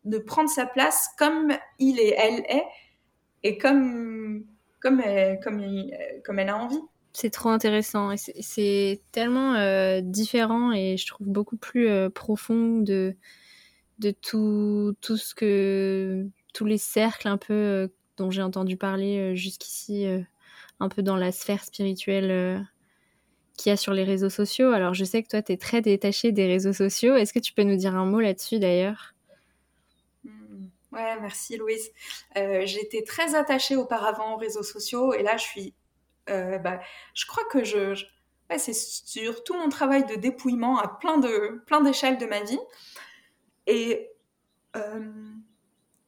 de 0.04 0.18
prendre 0.18 0.50
sa 0.50 0.66
place 0.66 1.08
comme 1.18 1.52
il 1.78 1.98
et 1.98 2.14
elle 2.16 2.40
est 2.48 2.64
et 3.42 3.58
comme, 3.58 4.23
comme, 4.84 5.00
elle, 5.00 5.40
comme, 5.40 5.64
comme 6.24 6.38
elle 6.38 6.50
a 6.50 6.58
envie. 6.58 6.80
C'est 7.14 7.30
trop 7.30 7.48
intéressant 7.48 8.14
c'est 8.16 9.00
tellement 9.12 9.54
euh, 9.54 10.00
différent 10.02 10.72
et 10.72 10.96
je 10.96 11.06
trouve 11.06 11.28
beaucoup 11.28 11.56
plus 11.56 11.88
euh, 11.88 12.10
profond 12.10 12.80
de, 12.80 13.16
de 14.00 14.10
tout, 14.10 14.94
tout 15.00 15.16
ce 15.16 15.34
que 15.34 16.26
tous 16.52 16.66
les 16.66 16.78
cercles 16.78 17.28
un 17.28 17.38
peu 17.38 17.54
euh, 17.54 17.88
dont 18.18 18.30
j'ai 18.30 18.42
entendu 18.42 18.76
parler 18.76 19.34
jusqu'ici, 19.34 20.06
un 20.80 20.88
peu 20.88 21.02
dans 21.02 21.16
la 21.16 21.32
sphère 21.32 21.64
spirituelle 21.64 22.64
qu'il 23.56 23.70
y 23.70 23.72
a 23.72 23.76
sur 23.76 23.92
les 23.92 24.04
réseaux 24.04 24.30
sociaux. 24.30 24.70
Alors 24.70 24.94
je 24.94 25.04
sais 25.04 25.22
que 25.22 25.28
toi 25.28 25.42
tu 25.42 25.52
es 25.52 25.56
très 25.56 25.80
détaché 25.80 26.30
des 26.30 26.46
réseaux 26.46 26.72
sociaux. 26.72 27.16
Est-ce 27.16 27.32
que 27.32 27.40
tu 27.40 27.52
peux 27.52 27.64
nous 27.64 27.76
dire 27.76 27.96
un 27.96 28.06
mot 28.06 28.20
là-dessus 28.20 28.60
d'ailleurs? 28.60 29.13
Ouais, 30.94 31.18
merci 31.20 31.56
Louise. 31.56 31.90
Euh, 32.36 32.62
J'étais 32.66 33.02
très 33.02 33.34
attachée 33.34 33.74
auparavant 33.76 34.34
aux 34.34 34.36
réseaux 34.36 34.62
sociaux 34.62 35.12
et 35.12 35.22
là 35.22 35.36
je 35.36 35.42
suis, 35.42 35.74
euh, 36.30 36.58
bah, 36.58 36.80
je 37.14 37.26
crois 37.26 37.44
que 37.50 37.64
je, 37.64 38.04
ouais, 38.50 38.58
c'est 38.58 38.74
sur 38.74 39.42
tout 39.42 39.54
mon 39.54 39.68
travail 39.68 40.04
de 40.06 40.14
dépouillement 40.14 40.78
à 40.78 40.86
plein 40.88 41.18
de 41.18 41.62
plein 41.66 41.80
d'échelles 41.80 42.18
de 42.18 42.26
ma 42.26 42.40
vie 42.42 42.60
et 43.66 44.08
euh, 44.76 45.10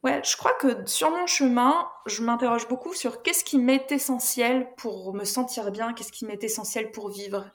ouais, 0.03 0.21
je 0.23 0.37
crois 0.37 0.53
que 0.53 0.85
sur 0.85 1.11
mon 1.11 1.27
chemin, 1.27 1.89
je 2.05 2.23
m'interroge 2.23 2.67
beaucoup 2.69 2.93
sur 2.93 3.21
qu'est-ce 3.23 3.43
qui 3.43 3.57
m'est 3.57 3.91
essentiel 3.91 4.69
pour 4.77 5.13
me 5.13 5.25
sentir 5.25 5.71
bien, 5.71 5.93
qu'est-ce 5.93 6.13
qui 6.13 6.25
m'est 6.25 6.43
essentiel 6.43 6.91
pour 6.91 7.09
vivre 7.09 7.51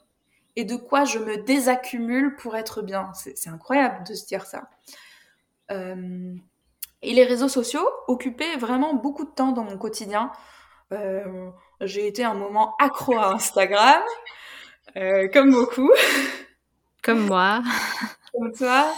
et 0.56 0.64
de 0.64 0.76
quoi 0.76 1.04
je 1.06 1.18
me 1.18 1.38
désaccumule 1.38 2.36
pour 2.36 2.56
être 2.56 2.82
bien. 2.82 3.10
C'est 3.14 3.48
incroyable 3.48 4.06
de 4.06 4.14
se 4.14 4.26
dire 4.26 4.44
ça. 4.44 4.68
Et 7.02 7.12
les 7.12 7.24
réseaux 7.24 7.48
sociaux 7.48 7.86
occupaient 8.06 8.56
vraiment 8.56 8.94
beaucoup 8.94 9.24
de 9.24 9.30
temps 9.30 9.52
dans 9.52 9.64
mon 9.64 9.76
quotidien. 9.76 10.30
Euh, 10.92 11.50
j'ai 11.80 12.06
été 12.06 12.24
un 12.24 12.34
moment 12.34 12.74
accro 12.78 13.16
à 13.18 13.34
Instagram, 13.34 14.02
euh, 14.96 15.28
comme 15.32 15.50
beaucoup. 15.50 15.90
Comme 17.02 17.26
moi. 17.26 17.62
comme 18.32 18.52
toi. 18.52 18.94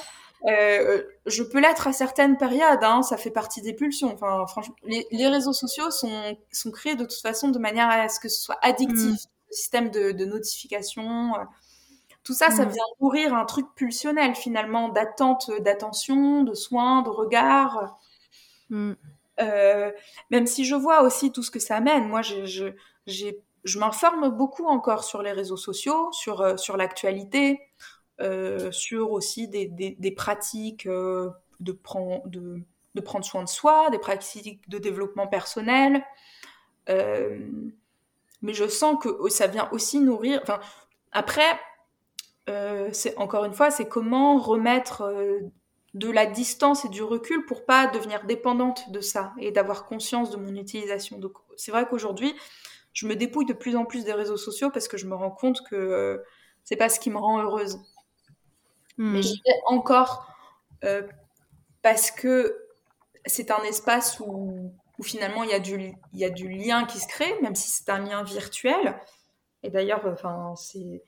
Euh, 0.46 1.02
je 1.24 1.42
peux 1.42 1.58
l'être 1.58 1.86
à 1.86 1.94
certaines 1.94 2.36
périodes, 2.36 2.82
hein, 2.82 3.02
ça 3.02 3.16
fait 3.16 3.30
partie 3.30 3.62
des 3.62 3.72
pulsions. 3.72 4.12
Enfin, 4.12 4.44
franchement, 4.46 4.74
les, 4.84 5.06
les, 5.10 5.28
réseaux 5.28 5.54
sociaux 5.54 5.90
sont, 5.90 6.36
sont 6.52 6.70
créés 6.70 6.96
de 6.96 7.04
toute 7.04 7.22
façon 7.22 7.48
de 7.48 7.58
manière 7.58 7.88
à 7.88 8.10
ce 8.10 8.20
que 8.20 8.28
ce 8.28 8.42
soit 8.42 8.58
addictif. 8.60 9.12
Mm. 9.12 9.28
Le 9.50 9.56
système 9.56 9.90
de, 9.90 10.12
de 10.12 10.24
notification, 10.26 11.32
tout 12.24 12.34
ça, 12.34 12.50
ça 12.50 12.64
mm. 12.64 12.70
vient 12.70 12.84
nourrir 13.00 13.34
un 13.34 13.44
truc 13.44 13.66
pulsionnel 13.74 14.34
finalement, 14.34 14.88
d'attente, 14.88 15.50
d'attention, 15.60 16.42
de 16.42 16.54
soins, 16.54 17.02
de 17.02 17.10
regard. 17.10 17.98
Mm. 18.70 18.92
Euh, 19.40 19.92
même 20.30 20.46
si 20.46 20.64
je 20.64 20.74
vois 20.74 21.02
aussi 21.02 21.32
tout 21.32 21.42
ce 21.42 21.50
que 21.50 21.58
ça 21.58 21.76
amène, 21.76 22.08
moi, 22.08 22.22
je, 22.22 22.46
je, 22.46 23.26
je 23.64 23.78
m'informe 23.78 24.30
beaucoup 24.30 24.66
encore 24.66 25.04
sur 25.04 25.22
les 25.22 25.32
réseaux 25.32 25.56
sociaux, 25.56 26.10
sur, 26.12 26.40
euh, 26.40 26.56
sur 26.56 26.76
l'actualité, 26.76 27.60
euh, 28.20 28.70
sur 28.70 29.10
aussi 29.10 29.48
des, 29.48 29.66
des, 29.66 29.96
des 29.98 30.10
pratiques 30.12 30.86
euh, 30.86 31.30
de, 31.60 31.72
prendre, 31.72 32.26
de, 32.28 32.60
de, 32.94 33.00
prendre 33.00 33.24
soin 33.24 33.42
de 33.42 33.48
soi, 33.48 33.90
des 33.90 33.98
pratiques 33.98 34.68
de 34.68 34.78
développement 34.78 35.26
personnel. 35.26 36.04
Euh, 36.88 37.40
mais 38.40 38.54
je 38.54 38.68
sens 38.68 39.02
que 39.02 39.28
ça 39.30 39.46
vient 39.46 39.68
aussi 39.72 39.98
nourrir. 39.98 40.40
Enfin, 40.42 40.60
après, 41.10 41.58
c'est 42.46 43.16
encore 43.16 43.44
une 43.44 43.54
fois, 43.54 43.70
c'est 43.70 43.88
comment 43.88 44.38
remettre 44.38 45.02
de 45.94 46.10
la 46.10 46.26
distance 46.26 46.84
et 46.84 46.88
du 46.88 47.02
recul 47.02 47.46
pour 47.46 47.64
pas 47.64 47.86
devenir 47.86 48.24
dépendante 48.24 48.90
de 48.90 49.00
ça 49.00 49.32
et 49.38 49.52
d'avoir 49.52 49.86
conscience 49.86 50.30
de 50.30 50.36
mon 50.36 50.54
utilisation. 50.56 51.18
Donc 51.18 51.38
c'est 51.56 51.70
vrai 51.70 51.86
qu'aujourd'hui, 51.86 52.34
je 52.92 53.06
me 53.06 53.14
dépouille 53.14 53.46
de 53.46 53.52
plus 53.52 53.76
en 53.76 53.84
plus 53.84 54.04
des 54.04 54.12
réseaux 54.12 54.36
sociaux 54.36 54.70
parce 54.70 54.88
que 54.88 54.96
je 54.96 55.06
me 55.06 55.14
rends 55.14 55.30
compte 55.30 55.62
que 55.68 55.76
euh, 55.76 56.18
c'est 56.64 56.76
pas 56.76 56.88
ce 56.88 56.98
qui 56.98 57.10
me 57.10 57.18
rend 57.18 57.40
heureuse. 57.40 57.78
Hmm. 58.98 59.12
Mais 59.12 59.22
j'y 59.22 59.40
vais 59.46 59.60
encore 59.66 60.26
euh, 60.82 61.02
parce 61.82 62.10
que 62.10 62.58
c'est 63.24 63.52
un 63.52 63.62
espace 63.62 64.20
où, 64.20 64.72
finalement 65.02 65.42
il 65.42 65.50
y, 65.50 65.54
a 65.54 65.60
du, 65.60 65.92
il 66.12 66.18
y 66.20 66.24
a 66.24 66.30
du 66.30 66.48
lien 66.48 66.84
qui 66.84 66.98
se 66.98 67.08
crée, 67.08 67.40
même 67.40 67.54
si 67.54 67.70
c'est 67.70 67.88
un 67.90 67.98
lien 68.00 68.22
virtuel. 68.22 68.96
Et 69.62 69.70
d'ailleurs, 69.70 70.02
enfin, 70.06 70.54
c'est 70.56 71.02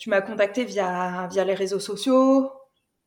tu 0.00 0.08
m'as 0.08 0.22
contacté 0.22 0.64
via, 0.64 1.28
via 1.30 1.44
les 1.44 1.54
réseaux 1.54 1.78
sociaux, 1.78 2.50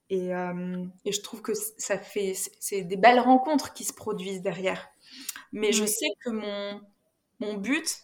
et, 0.09 0.33
euh, 0.33 0.85
et, 1.05 1.12
je 1.12 1.21
trouve 1.21 1.41
que 1.41 1.53
ça 1.55 1.97
fait, 1.97 2.35
c'est 2.59 2.83
des 2.83 2.97
belles 2.97 3.19
rencontres 3.19 3.73
qui 3.73 3.83
se 3.83 3.93
produisent 3.93 4.43
derrière. 4.43 4.89
Mais 5.51 5.71
je 5.71 5.85
sais 5.85 6.05
que 6.23 6.29
mon, 6.29 6.81
mon 7.39 7.55
but 7.55 7.97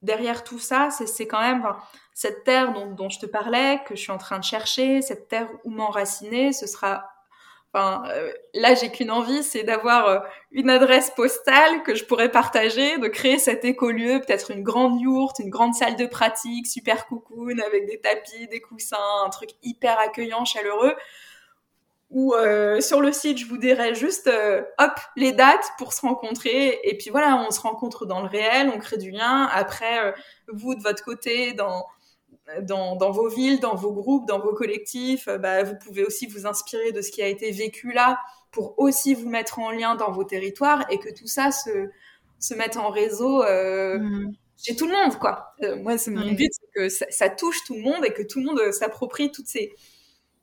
derrière 0.00 0.44
tout 0.44 0.60
ça, 0.60 0.90
c'est 0.90 1.26
quand 1.26 1.40
même 1.40 1.66
cette 2.14 2.44
terre 2.44 2.72
dont, 2.72 2.92
dont, 2.92 3.08
je 3.08 3.18
te 3.18 3.26
parlais, 3.26 3.82
que 3.84 3.96
je 3.96 4.02
suis 4.02 4.12
en 4.12 4.18
train 4.18 4.38
de 4.38 4.44
chercher, 4.44 5.02
cette 5.02 5.26
terre 5.26 5.50
où 5.64 5.70
m'enraciner, 5.70 6.52
ce 6.52 6.68
sera 6.68 7.10
Enfin, 7.72 8.02
euh, 8.08 8.32
là, 8.54 8.74
j'ai 8.74 8.90
qu'une 8.90 9.12
envie, 9.12 9.44
c'est 9.44 9.62
d'avoir 9.62 10.06
euh, 10.08 10.18
une 10.50 10.70
adresse 10.70 11.10
postale 11.10 11.84
que 11.84 11.94
je 11.94 12.04
pourrais 12.04 12.30
partager, 12.30 12.98
de 12.98 13.06
créer 13.06 13.38
cet 13.38 13.64
écolieu, 13.64 14.20
peut-être 14.20 14.50
une 14.50 14.64
grande 14.64 15.00
yourte, 15.00 15.38
une 15.38 15.50
grande 15.50 15.74
salle 15.74 15.94
de 15.94 16.06
pratique, 16.06 16.66
super 16.66 17.06
cocoon, 17.06 17.58
avec 17.64 17.86
des 17.86 18.00
tapis, 18.00 18.48
des 18.48 18.60
coussins, 18.60 18.96
un 19.24 19.30
truc 19.30 19.50
hyper 19.62 20.00
accueillant, 20.00 20.44
chaleureux, 20.44 20.96
ou 22.10 22.34
euh, 22.34 22.80
sur 22.80 23.00
le 23.00 23.12
site, 23.12 23.38
je 23.38 23.46
vous 23.46 23.58
dirais 23.58 23.94
juste, 23.94 24.26
euh, 24.26 24.62
hop, 24.80 24.98
les 25.14 25.30
dates 25.30 25.70
pour 25.78 25.92
se 25.92 26.00
rencontrer. 26.00 26.80
Et 26.82 26.98
puis 26.98 27.10
voilà, 27.10 27.36
on 27.46 27.52
se 27.52 27.60
rencontre 27.60 28.04
dans 28.04 28.20
le 28.20 28.26
réel, 28.26 28.68
on 28.74 28.78
crée 28.78 28.96
du 28.98 29.12
lien. 29.12 29.48
Après, 29.52 30.12
vous, 30.48 30.74
de 30.74 30.82
votre 30.82 31.04
côté, 31.04 31.52
dans, 31.52 31.86
dans, 32.62 32.96
dans, 32.96 33.10
vos 33.10 33.28
villes, 33.28 33.60
dans 33.60 33.74
vos 33.74 33.92
groupes, 33.92 34.26
dans 34.26 34.40
vos 34.40 34.52
collectifs, 34.52 35.28
bah, 35.40 35.62
vous 35.62 35.74
pouvez 35.76 36.04
aussi 36.04 36.26
vous 36.26 36.46
inspirer 36.46 36.92
de 36.92 37.02
ce 37.02 37.10
qui 37.10 37.22
a 37.22 37.26
été 37.26 37.50
vécu 37.50 37.92
là 37.92 38.18
pour 38.50 38.78
aussi 38.78 39.14
vous 39.14 39.28
mettre 39.28 39.58
en 39.58 39.70
lien 39.70 39.94
dans 39.94 40.10
vos 40.10 40.24
territoires 40.24 40.84
et 40.90 40.98
que 40.98 41.08
tout 41.08 41.28
ça 41.28 41.52
se, 41.52 41.88
se 42.38 42.54
mette 42.54 42.76
en 42.76 42.90
réseau 42.90 43.42
mmh. 43.42 44.32
chez 44.56 44.74
tout 44.74 44.86
le 44.86 44.92
monde. 44.92 45.18
quoi. 45.18 45.54
moi, 45.82 45.98
c'est 45.98 46.10
mon 46.10 46.32
but, 46.32 46.50
c'est 46.52 46.70
que 46.74 46.88
ça, 46.88 47.06
ça, 47.10 47.28
touche 47.28 47.62
tout 47.64 47.74
le 47.74 47.82
monde 47.82 48.04
et 48.04 48.12
que 48.12 48.22
tout 48.22 48.40
le 48.40 48.46
monde 48.46 48.72
s'approprie 48.72 49.30
toutes 49.30 49.46
ces 49.46 49.72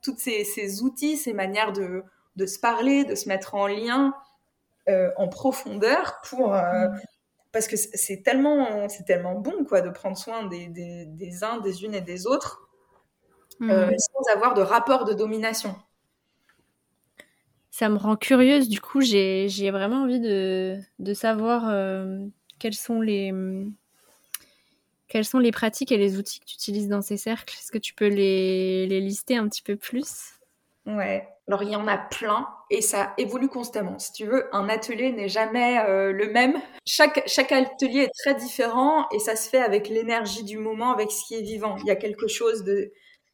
toutes 0.02 0.18
ces, 0.18 0.82
outils, 0.82 1.16
ces 1.16 1.32
manières 1.32 1.72
de, 1.72 2.46
se 2.46 2.58
parler, 2.58 3.04
de 3.04 3.14
se 3.14 3.28
mettre 3.28 3.54
en 3.54 3.66
lien 3.66 4.14
euh, 4.88 5.10
en 5.16 5.28
profondeur 5.28 6.20
pour 6.28 6.54
euh, 6.54 6.88
mm. 6.88 7.00
Parce 7.52 7.66
que 7.66 7.76
c'est 7.76 8.22
tellement 8.22 8.88
c'est 8.88 9.04
tellement 9.04 9.34
bon 9.34 9.64
quoi 9.64 9.80
de 9.80 9.90
prendre 9.90 10.16
soin 10.16 10.46
des, 10.46 10.68
des, 10.68 11.44
uns, 11.44 11.58
des 11.60 11.84
unes 11.84 11.94
et 11.94 12.00
des 12.00 12.26
autres 12.26 12.68
mm. 13.60 13.70
euh, 13.70 13.90
sans 13.96 14.34
avoir 14.34 14.54
de 14.54 14.62
rapport 14.62 15.04
de 15.04 15.14
domination. 15.14 15.74
Ça 17.70 17.88
me 17.88 17.96
rend 17.96 18.16
curieuse, 18.16 18.68
du 18.68 18.80
coup, 18.80 19.00
j'ai 19.00 19.70
vraiment 19.70 20.02
envie 20.02 20.18
de, 20.18 20.78
de 20.98 21.14
savoir 21.14 21.70
sont 22.72 23.00
les, 23.00 23.32
quelles 25.08 25.24
sont 25.24 25.38
les 25.38 25.52
pratiques 25.52 25.92
et 25.92 25.96
les 25.96 26.18
outils 26.18 26.40
que 26.40 26.44
tu 26.44 26.54
utilises 26.54 26.88
dans 26.88 27.02
ces 27.02 27.16
cercles 27.16 27.54
Est-ce 27.58 27.72
que 27.72 27.78
tu 27.78 27.94
peux 27.94 28.08
les, 28.08 28.86
les, 28.86 29.00
lister 29.00 29.36
un 29.36 29.48
petit 29.48 29.62
peu 29.62 29.76
plus? 29.76 30.34
Ouais, 30.86 31.28
alors 31.48 31.62
il 31.62 31.70
y 31.70 31.76
en 31.76 31.88
a 31.88 31.96
plein 31.96 32.46
et 32.68 32.82
ça 32.82 33.14
évolue 33.16 33.48
constamment. 33.48 33.98
Si 33.98 34.12
tu 34.12 34.26
veux, 34.26 34.54
un 34.54 34.68
atelier 34.68 35.12
n'est 35.12 35.30
jamais 35.30 35.78
euh, 35.80 36.12
le 36.12 36.30
même. 36.30 36.60
Chaque, 36.84 37.18
atelier 37.50 38.02
est 38.02 38.12
très 38.22 38.34
différent 38.34 39.08
et 39.10 39.18
ça 39.18 39.34
se 39.34 39.48
fait 39.48 39.60
avec 39.60 39.88
l'énergie 39.88 40.44
du 40.44 40.58
moment, 40.58 40.92
avec 40.92 41.10
ce 41.10 41.24
qui 41.24 41.34
est 41.36 41.42
vivant. 41.42 41.76
Il 41.78 41.86
y 41.86 41.90
a 41.90 41.96
quelque 41.96 42.28
chose 42.28 42.64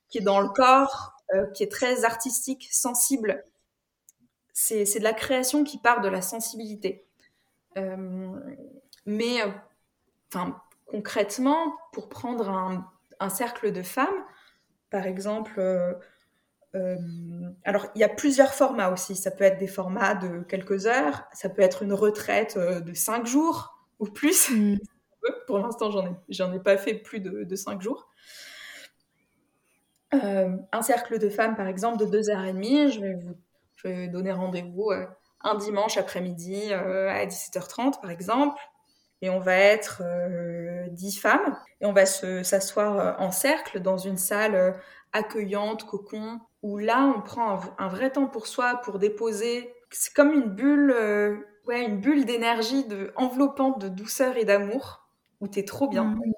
qui 0.08 0.18
est 0.18 0.20
dans 0.22 0.40
le 0.40 0.48
corps, 0.48 1.14
euh, 1.34 1.46
qui 1.54 1.64
est 1.64 1.72
très 1.72 2.04
artistique, 2.04 2.68
sensible. 2.70 3.42
C'est, 4.52 4.84
de 4.84 5.02
la 5.02 5.12
création 5.12 5.64
qui 5.64 5.78
part 5.78 6.00
de 6.00 6.08
la 6.08 6.22
sensibilité. 6.22 7.04
Euh, 7.76 8.30
mais, 9.06 9.38
enfin, 10.32 10.62
concrètement, 10.86 11.74
pour 11.92 12.08
prendre 12.08 12.48
un 13.18 13.28
cercle 13.28 13.72
de 13.72 13.82
femmes, 13.82 14.24
par 14.90 15.06
exemple, 15.06 15.60
euh, 16.74 16.96
alors, 17.64 17.86
il 17.94 18.00
y 18.00 18.04
a 18.04 18.08
plusieurs 18.08 18.52
formats 18.52 18.90
aussi. 18.90 19.16
Ça 19.16 19.30
peut 19.30 19.44
être 19.44 19.58
des 19.58 19.66
formats 19.66 20.14
de 20.14 20.40
quelques 20.42 20.86
heures, 20.86 21.24
ça 21.32 21.48
peut 21.48 21.62
être 21.62 21.82
une 21.82 21.92
retraite 21.92 22.56
euh, 22.56 22.80
de 22.80 22.94
cinq 22.94 23.26
jours 23.26 23.78
ou 24.00 24.06
plus. 24.06 24.50
Mm. 24.50 24.78
Pour 25.46 25.58
l'instant, 25.58 25.90
j'en 25.90 26.06
ai, 26.06 26.14
j'en 26.28 26.52
ai 26.52 26.58
pas 26.58 26.76
fait 26.76 26.94
plus 26.94 27.20
de, 27.20 27.56
cinq 27.56 27.80
jours. 27.80 28.10
Euh, 30.12 30.56
un 30.72 30.82
cercle 30.82 31.18
de 31.18 31.28
femmes, 31.28 31.56
par 31.56 31.66
exemple, 31.66 31.98
de 31.98 32.04
deux 32.04 32.28
heures 32.28 32.44
et 32.44 32.52
demie, 32.52 32.90
je 32.92 33.00
vais 33.00 33.14
vous 33.14 33.34
je 33.76 33.88
vais 33.88 34.08
donner 34.08 34.32
rendez-vous 34.32 34.92
un 35.42 35.54
dimanche 35.56 35.98
après-midi 35.98 36.72
à 36.72 37.26
17h30, 37.26 38.00
par 38.00 38.10
exemple. 38.10 38.58
Et 39.20 39.28
on 39.28 39.40
va 39.40 39.56
être 39.56 40.02
dix 40.90 41.18
femmes 41.18 41.58
et 41.80 41.86
on 41.86 41.92
va 41.92 42.06
se, 42.06 42.42
s'asseoir 42.42 43.20
en 43.20 43.30
cercle 43.30 43.80
dans 43.80 43.98
une 43.98 44.16
salle 44.16 44.74
accueillante, 45.12 45.84
cocon, 45.84 46.40
où 46.64 46.78
là, 46.78 47.12
on 47.14 47.20
prend 47.20 47.60
un, 47.76 47.88
vrai 47.88 48.10
temps 48.10 48.26
pour 48.26 48.46
soi, 48.46 48.80
pour 48.82 48.98
déposer. 48.98 49.74
C'est 49.90 50.14
comme 50.14 50.32
une 50.32 50.48
bulle, 50.48 50.94
euh, 50.96 51.36
ouais, 51.66 51.84
une 51.84 52.00
bulle 52.00 52.24
d'énergie, 52.24 52.86
de 52.86 53.12
enveloppante 53.16 53.78
de 53.82 53.88
douceur 53.88 54.38
et 54.38 54.46
d'amour, 54.46 55.06
où 55.42 55.46
t'es 55.46 55.66
trop 55.66 55.88
bien. 55.88 56.04
Mm. 56.04 56.32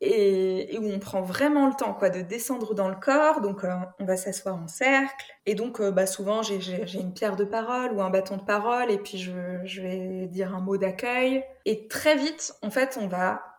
Et, 0.00 0.78
où 0.78 0.90
on 0.90 0.98
prend 0.98 1.20
vraiment 1.20 1.66
le 1.66 1.74
temps, 1.74 1.92
quoi, 1.92 2.08
de 2.08 2.22
descendre 2.22 2.72
dans 2.72 2.88
le 2.88 2.96
corps. 2.96 3.42
Donc, 3.42 3.64
euh, 3.64 3.74
on 3.98 4.06
va 4.06 4.16
s'asseoir 4.16 4.56
en 4.56 4.66
cercle. 4.66 5.26
Et 5.44 5.54
donc, 5.54 5.78
euh, 5.78 5.90
bah, 5.90 6.06
souvent, 6.06 6.40
j'ai 6.40 6.98
une 6.98 7.12
pierre 7.12 7.36
de 7.36 7.44
parole 7.44 7.92
ou 7.92 8.00
un 8.00 8.08
bâton 8.08 8.38
de 8.38 8.44
parole, 8.44 8.90
et 8.90 8.96
puis 8.96 9.18
je, 9.18 9.60
je 9.64 9.82
vais 9.82 10.26
dire 10.26 10.54
un 10.54 10.60
mot 10.60 10.78
d'accueil. 10.78 11.44
Et 11.66 11.86
très 11.86 12.16
vite, 12.16 12.54
en 12.62 12.70
fait, 12.70 12.98
on 12.98 13.08
va 13.08 13.49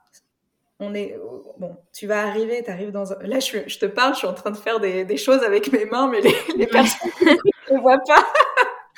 on 0.82 0.94
est 0.94 1.18
bon 1.58 1.78
tu 1.94 2.08
vas 2.08 2.24
arriver 2.24 2.64
tu 2.64 2.72
arrives 2.72 2.92
dans 2.92 3.14
un... 3.14 3.20
là 3.22 3.40
je, 3.40 3.60
je, 3.68 3.80
te 3.80 3.86
parle 3.86 4.14
je 4.14 4.20
suis 4.20 4.28
en 4.28 4.34
train 4.34 4.52
de 4.52 4.58
faire 4.58 4.80
des, 4.80 5.06
des 5.06 5.18
choses 5.18 5.44
avec 5.44 5.72
mes 5.72 5.86
mains 5.86 6.08
mais 6.08 6.22
les, 6.22 6.36
les 6.58 6.68
personnes 6.68 7.12
ne 7.72 7.80
voient 7.80 8.02
pas 8.06 8.26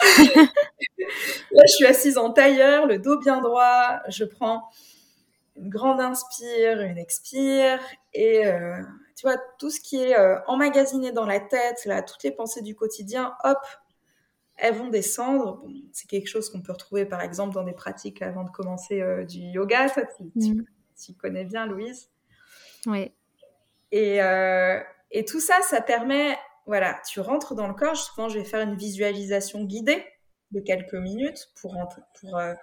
là 1.52 1.64
je 1.68 1.74
suis 1.74 1.86
assise 1.86 2.18
en 2.18 2.32
tailleur 2.32 2.88
le 2.88 3.00
dos 3.00 3.20
bien 3.20 3.42
droit 3.42 4.00
je 4.08 4.24
prends 4.24 4.64
une 5.58 5.70
grande 5.70 6.00
inspire 6.00 6.82
une 6.82 6.98
expire 6.98 7.80
et 8.14 8.48
euh, 8.48 8.78
tu 9.16 9.28
vois 9.28 9.38
tout 9.60 9.70
ce 9.70 9.80
qui 9.80 9.98
est 9.98 10.18
euh, 10.18 10.40
emmagasiné 10.48 11.12
dans 11.12 11.26
la 11.26 11.40
tête 11.40 11.86
là 11.86 12.02
toutes 12.02 12.24
les 12.24 12.32
pensées 12.32 12.62
du 12.62 12.76
quotidien 12.76 13.34
hop 13.44 13.60
elles 14.56 14.76
vont 14.76 14.88
descendre. 14.88 15.64
c'est 15.92 16.08
quelque 16.08 16.28
chose 16.28 16.50
qu'on 16.50 16.62
peut 16.62 16.72
retrouver 16.72 17.06
par 17.06 17.22
exemple 17.22 17.54
dans 17.54 17.64
des 17.64 17.74
pratiques 17.74 18.22
avant 18.22 18.44
de 18.44 18.52
commencer 18.52 19.02
euh, 19.02 19.26
du 19.26 19.40
yoga. 19.40 19.88
Ça, 19.88 20.04
tu 20.40 20.66
connais 21.18 21.46
bien, 21.46 21.66
Louise. 21.66 22.10
Oui. 22.86 23.12
Et, 23.92 24.22
euh, 24.22 24.80
et 25.12 25.24
tout 25.24 25.40
ça, 25.40 25.62
ça 25.62 25.82
permet, 25.82 26.38
voilà, 26.66 27.00
tu 27.08 27.20
rentres 27.20 27.54
dans 27.54 27.68
le 27.68 27.74
corps. 27.74 27.96
Souvent, 27.96 28.28
je 28.28 28.40
vais 28.40 28.46
faire 28.46 28.62
une 28.62 28.76
visualisation 28.76 29.64
guidée 29.64 30.04
de 30.52 30.60
quelques 30.60 30.96
minutes 30.96 31.50
pour, 31.62 31.78
pour 32.20 32.38
euh, 32.38 32.54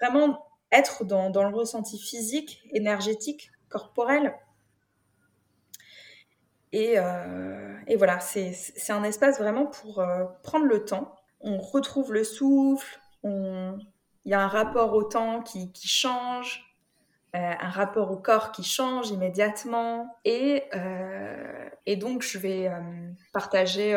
vraiment 0.00 0.44
être 0.72 1.04
dans, 1.04 1.30
dans, 1.30 1.48
le 1.48 1.54
ressenti 1.54 1.98
physique, 1.98 2.62
énergétique, 2.72 3.52
corporel. 3.68 4.34
Et, 6.72 6.98
euh, 6.98 7.74
et 7.86 7.96
voilà, 7.96 8.18
c'est 8.18 8.90
un 8.90 9.04
espace 9.04 9.38
vraiment 9.38 9.66
pour 9.66 10.04
prendre 10.42 10.66
le 10.66 10.84
temps. 10.84 11.14
On 11.40 11.58
retrouve 11.58 12.12
le 12.12 12.24
souffle, 12.24 13.00
il 13.22 14.32
y 14.32 14.34
a 14.34 14.40
un 14.40 14.48
rapport 14.48 14.92
au 14.94 15.04
temps 15.04 15.42
qui, 15.42 15.70
qui 15.70 15.86
change, 15.86 16.65
un 17.38 17.68
rapport 17.68 18.10
au 18.10 18.16
corps 18.16 18.52
qui 18.52 18.62
change 18.62 19.10
immédiatement. 19.10 20.18
Et, 20.24 20.64
euh, 20.74 21.68
et 21.86 21.96
donc, 21.96 22.22
je 22.22 22.38
vais 22.38 22.68
euh, 22.68 22.80
partager 23.32 23.94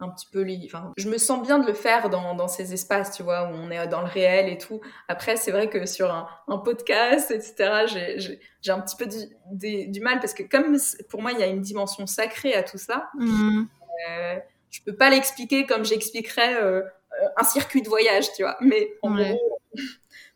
un 0.00 0.08
petit 0.10 0.26
peu 0.30 0.42
les... 0.42 0.60
Enfin, 0.66 0.92
je 0.96 1.08
me 1.08 1.18
sens 1.18 1.46
bien 1.46 1.58
de 1.58 1.66
le 1.66 1.72
faire 1.72 2.10
dans, 2.10 2.34
dans, 2.34 2.48
ces 2.48 2.72
espaces, 2.72 3.12
tu 3.12 3.22
vois, 3.22 3.44
où 3.44 3.54
on 3.54 3.70
est 3.70 3.86
dans 3.88 4.00
le 4.02 4.08
réel 4.08 4.48
et 4.48 4.58
tout. 4.58 4.80
Après, 5.08 5.36
c'est 5.36 5.50
vrai 5.50 5.68
que 5.68 5.86
sur 5.86 6.12
un, 6.12 6.28
un 6.48 6.58
podcast, 6.58 7.30
etc., 7.30 8.38
j'ai 8.60 8.70
un 8.70 8.80
petit 8.80 8.96
peu 8.96 9.06
du, 9.06 9.86
du, 9.88 10.00
mal 10.00 10.20
parce 10.20 10.34
que 10.34 10.42
comme 10.42 10.76
pour 11.08 11.22
moi, 11.22 11.32
il 11.32 11.38
y 11.38 11.42
a 11.42 11.46
une 11.46 11.62
dimension 11.62 12.06
sacrée 12.06 12.54
à 12.54 12.62
tout 12.62 12.78
ça, 12.78 13.08
mmh. 13.14 13.64
euh, 14.10 14.36
je 14.70 14.80
peux 14.82 14.94
pas 14.94 15.08
l'expliquer 15.08 15.64
comme 15.64 15.84
j'expliquerais 15.84 16.62
euh, 16.62 16.82
un 17.36 17.44
circuit 17.44 17.82
de 17.82 17.88
voyage, 17.88 18.32
tu 18.34 18.42
vois. 18.42 18.56
Mais 18.60 18.92
en 19.02 19.14
gros, 19.14 19.60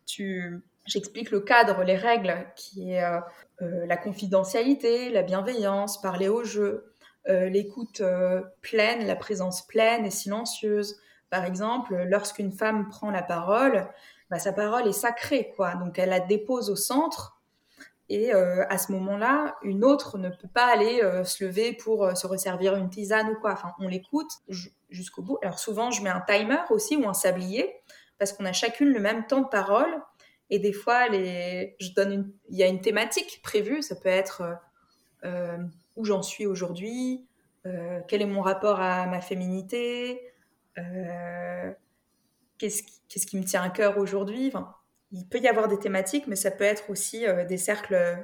tu 0.06 0.62
J'explique 0.90 1.30
le 1.30 1.38
cadre, 1.38 1.84
les 1.84 1.94
règles, 1.94 2.34
qui 2.56 2.92
est 2.92 3.04
euh, 3.04 3.20
euh, 3.62 3.86
la 3.86 3.96
confidentialité, 3.96 5.08
la 5.10 5.22
bienveillance, 5.22 6.00
parler 6.00 6.28
au 6.28 6.42
jeu, 6.42 6.92
euh, 7.28 7.48
l'écoute 7.48 8.02
pleine, 8.60 9.06
la 9.06 9.14
présence 9.14 9.64
pleine 9.68 10.04
et 10.04 10.10
silencieuse. 10.10 10.98
Par 11.30 11.44
exemple, 11.44 11.94
lorsqu'une 12.08 12.50
femme 12.50 12.88
prend 12.88 13.12
la 13.12 13.22
parole, 13.22 13.86
bah, 14.30 14.40
sa 14.40 14.52
parole 14.52 14.88
est 14.88 14.92
sacrée, 14.92 15.52
quoi. 15.54 15.76
Donc 15.76 15.96
elle 16.00 16.08
la 16.08 16.18
dépose 16.18 16.70
au 16.70 16.76
centre. 16.76 17.36
Et 18.08 18.32
à 18.32 18.76
ce 18.76 18.90
moment-là, 18.90 19.54
une 19.62 19.84
autre 19.84 20.18
ne 20.18 20.30
peut 20.30 20.48
pas 20.52 20.66
aller 20.66 21.00
se 21.22 21.44
lever 21.44 21.72
pour 21.72 22.10
se 22.16 22.26
resservir 22.26 22.74
une 22.74 22.90
tisane 22.90 23.28
ou 23.28 23.36
quoi. 23.40 23.52
Enfin, 23.52 23.72
on 23.78 23.86
l'écoute 23.86 24.32
jusqu'au 24.88 25.22
bout. 25.22 25.38
Alors 25.42 25.60
souvent, 25.60 25.92
je 25.92 26.02
mets 26.02 26.10
un 26.10 26.20
timer 26.20 26.58
aussi 26.70 26.96
ou 26.96 27.08
un 27.08 27.14
sablier 27.14 27.72
parce 28.18 28.32
qu'on 28.32 28.46
a 28.46 28.52
chacune 28.52 28.92
le 28.92 28.98
même 28.98 29.28
temps 29.28 29.42
de 29.42 29.46
parole 29.46 30.02
et 30.50 30.58
des 30.58 30.72
fois, 30.72 31.06
il 31.12 31.72
y 32.50 32.62
a 32.62 32.66
une 32.66 32.80
thématique 32.80 33.40
prévue. 33.42 33.82
Ça 33.82 33.94
peut 33.94 34.08
être 34.08 34.42
euh, 34.42 34.54
euh 35.24 35.58
où 35.96 36.04
j'en 36.04 36.22
suis 36.22 36.46
aujourd'hui, 36.46 37.26
euh, 37.66 38.00
quel 38.08 38.22
est 38.22 38.26
mon 38.26 38.40
rapport 38.40 38.80
à 38.80 39.06
ma 39.06 39.20
féminité, 39.20 40.32
qu'est-ce 42.58 43.26
qui... 43.26 43.36
me 43.36 43.44
tient 43.44 43.62
à 43.62 43.68
cœur 43.68 43.98
aujourd'hui. 43.98 44.50
Il 45.10 45.28
peut 45.28 45.38
y 45.38 45.48
avoir 45.48 45.68
des 45.68 45.78
thématiques, 45.78 46.26
mais 46.26 46.36
ça 46.36 46.52
peut 46.52 46.64
être 46.64 46.88
aussi 46.88 47.26
des 47.48 47.58
cercles 47.58 48.16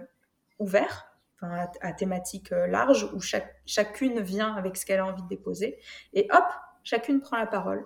ouverts, 0.58 1.12
à, 1.42 1.70
à, 1.82 1.92
thématique 1.92 2.50
large, 2.50 3.10
où 3.12 3.20
chacune 3.66 4.20
vient 4.20 4.54
avec 4.54 4.78
ce 4.78 4.86
qu'elle 4.86 5.00
a 5.00 5.06
envie 5.06 5.22
de 5.22 5.28
déposer. 5.28 5.78
Et 6.14 6.28
hop, 6.30 6.46
chacune 6.82 7.20
prend 7.20 7.36
la 7.36 7.46
parole. 7.46 7.84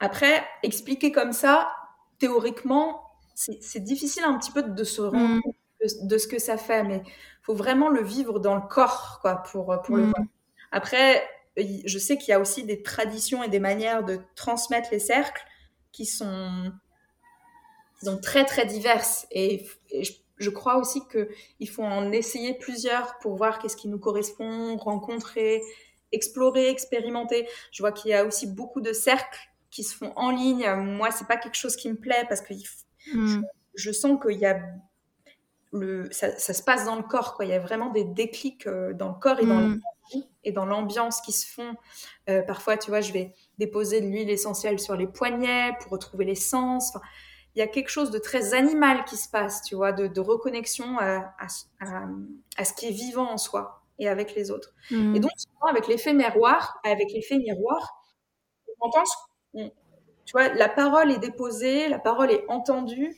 après, 0.00 0.44
expliquer 0.64 1.12
comme 1.12 1.32
ça, 1.32 1.70
théoriquement, 2.18 3.02
c'est 3.34 3.80
difficile 3.80 4.24
un 4.24 4.36
petit 4.38 4.50
peu 4.50 4.62
de 4.62 4.84
se 4.84 5.00
rendre 5.00 5.36
mm. 5.36 5.42
compte 5.42 5.54
de, 6.02 6.18
ce 6.18 6.26
que 6.26 6.38
ça 6.38 6.56
fait, 6.56 6.82
mais 6.82 7.02
faut 7.42 7.54
vraiment 7.54 7.88
le 7.88 8.02
vivre 8.02 8.40
dans 8.40 8.56
le 8.56 8.66
corps, 8.68 9.20
quoi, 9.22 9.36
pour, 9.36 9.76
pour 9.84 9.96
le 9.96 10.06
mm. 10.06 10.10
voir. 10.10 10.26
Après, 10.72 11.24
je 11.56 11.98
sais 11.98 12.18
qu'il 12.18 12.30
y 12.30 12.34
a 12.34 12.40
aussi 12.40 12.64
des 12.64 12.82
traditions 12.82 13.42
et 13.42 13.48
des 13.48 13.60
manières 13.60 14.04
de 14.04 14.20
transmettre 14.34 14.88
les 14.92 14.98
cercles 14.98 15.42
qui 15.92 16.06
sont, 16.06 16.72
qui 17.98 18.06
sont 18.06 18.18
très 18.20 18.44
très 18.44 18.66
diverses. 18.66 19.26
Et, 19.30 19.66
je, 20.38 20.50
crois 20.50 20.76
aussi 20.76 21.02
qu'il 21.08 21.68
faut 21.68 21.82
en 21.82 22.12
essayer 22.12 22.54
plusieurs 22.54 23.18
pour 23.18 23.34
voir 23.36 23.58
qu'est-ce 23.58 23.76
qui 23.76 23.88
nous 23.88 23.98
correspond, 23.98 24.76
rencontrer, 24.76 25.62
explorer, 26.12 26.68
expérimenter. 26.68 27.48
Je 27.72 27.82
vois 27.82 27.90
qu'il 27.90 28.12
y 28.12 28.14
a 28.14 28.24
aussi 28.24 28.46
beaucoup 28.46 28.80
de 28.80 28.92
cercles 28.92 29.47
qui 29.70 29.84
se 29.84 29.94
font 29.94 30.12
en 30.16 30.30
ligne. 30.30 30.68
Moi, 30.74 31.10
c'est 31.10 31.26
pas 31.26 31.36
quelque 31.36 31.56
chose 31.56 31.76
qui 31.76 31.88
me 31.88 31.96
plaît 31.96 32.24
parce 32.28 32.40
que 32.40 32.54
hmm. 33.14 33.42
je, 33.74 33.92
sens 33.92 34.18
qu'il 34.20 34.38
y 34.38 34.46
a 34.46 34.60
le, 35.72 36.08
ça, 36.10 36.38
se 36.38 36.62
passe 36.62 36.86
dans 36.86 36.96
le 36.96 37.02
corps, 37.02 37.34
quoi. 37.34 37.44
Il 37.44 37.50
y 37.50 37.54
a 37.54 37.60
vraiment 37.60 37.90
des 37.90 38.04
déclics 38.04 38.66
euh, 38.66 38.94
dans 38.94 39.08
le 39.08 39.14
corps 39.14 39.38
et 39.40 39.46
dans 39.46 39.60
hmm. 39.60 39.80
et 40.44 40.52
dans 40.52 40.64
l'ambiance 40.64 41.20
qui 41.20 41.32
se 41.32 41.46
font. 41.46 41.74
Euh, 42.30 42.42
parfois, 42.42 42.76
tu 42.76 42.90
vois, 42.90 43.00
je 43.00 43.12
vais 43.12 43.34
déposer 43.58 44.00
de 44.00 44.06
l'huile 44.06 44.30
essentielle 44.30 44.78
sur 44.78 44.96
les 44.96 45.06
poignets 45.06 45.72
pour 45.80 45.92
retrouver 45.92 46.24
les 46.24 46.34
sens. 46.34 46.96
il 47.54 47.58
y 47.58 47.62
a 47.62 47.66
quelque 47.66 47.90
chose 47.90 48.10
de 48.10 48.18
très 48.18 48.54
animal 48.54 49.04
qui 49.04 49.16
se 49.16 49.28
passe, 49.28 49.62
tu 49.62 49.74
vois, 49.74 49.92
de, 49.92 50.20
reconnexion 50.20 50.98
à, 50.98 51.34
à, 51.38 52.64
ce 52.64 52.72
qui 52.72 52.86
est 52.86 52.92
vivant 52.92 53.30
en 53.30 53.36
soi 53.36 53.82
et 53.98 54.08
avec 54.08 54.34
les 54.34 54.50
autres. 54.50 54.72
Hmm. 54.90 55.14
Et 55.14 55.20
donc, 55.20 55.32
avec 55.68 55.86
l'effet 55.88 56.14
miroir, 56.14 56.78
avec 56.84 57.12
l'effet 57.12 57.36
miroir, 57.36 57.98
on 58.80 58.90
tu 59.54 60.32
vois, 60.32 60.48
la 60.48 60.68
parole 60.68 61.10
est 61.10 61.18
déposée, 61.18 61.88
la 61.88 61.98
parole 61.98 62.30
est 62.30 62.44
entendue. 62.48 63.16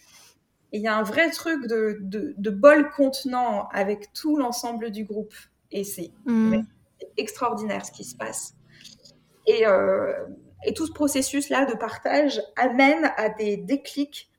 Et 0.72 0.78
il 0.78 0.82
y 0.82 0.86
a 0.86 0.96
un 0.96 1.02
vrai 1.02 1.30
truc 1.30 1.66
de, 1.66 1.98
de, 2.00 2.50
bol 2.50 2.90
contenant 2.90 3.68
avec 3.72 4.12
tout 4.12 4.36
l'ensemble 4.36 4.90
du 4.90 5.04
groupe. 5.04 5.34
Et 5.72 5.82
c'est 5.82 6.12
mm. 6.26 6.62
extraordinaire 7.16 7.84
ce 7.84 7.90
qui 7.90 8.04
se 8.04 8.14
passe. 8.14 8.54
Et, 9.46 9.66
euh, 9.66 10.12
et 10.64 10.72
tout 10.72 10.86
ce 10.86 10.92
processus-là 10.92 11.66
de 11.66 11.74
partage 11.74 12.40
amène 12.56 13.10
à 13.16 13.28
des 13.28 13.56
déclics 13.56 14.29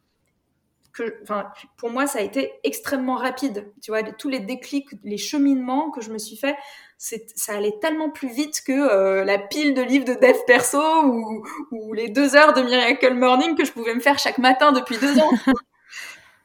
que, 0.94 1.22
enfin, 1.24 1.50
pour 1.78 1.90
moi, 1.90 2.08
ça 2.08 2.20
a 2.20 2.22
été 2.22 2.52
extrêmement 2.64 3.16
rapide. 3.16 3.72
Tu 3.82 3.92
vois, 3.92 4.04
tous 4.04 4.30
les 4.30 4.40
déclics, 4.40 4.90
les 5.04 5.18
cheminements 5.18 5.92
que 5.92 6.02
je 6.02 6.12
me 6.12 6.18
suis 6.18 6.38
fait, 6.38 6.56
ça 6.98 7.56
allait 7.56 7.78
tellement 7.82 8.10
plus 8.10 8.30
vite 8.30 8.62
que 8.66 8.72
euh, 8.72 9.24
la 9.24 9.40
pile 9.40 9.74
de 9.74 9.82
livres 9.82 10.06
de 10.06 10.14
dev 10.14 10.38
perso 10.46 10.82
ou, 11.06 11.44
ou, 11.72 11.94
les 11.94 12.10
deux 12.10 12.36
heures 12.36 12.54
de 12.54 12.62
Miracle 12.62 13.14
Morning 13.14 13.56
que 13.56 13.66
je 13.66 13.72
pouvais 13.72 13.96
me 13.96 14.00
faire 14.00 14.20
chaque 14.20 14.38
matin 14.38 14.72
depuis 14.72 14.98
deux 14.98 15.18
ans. 15.20 15.32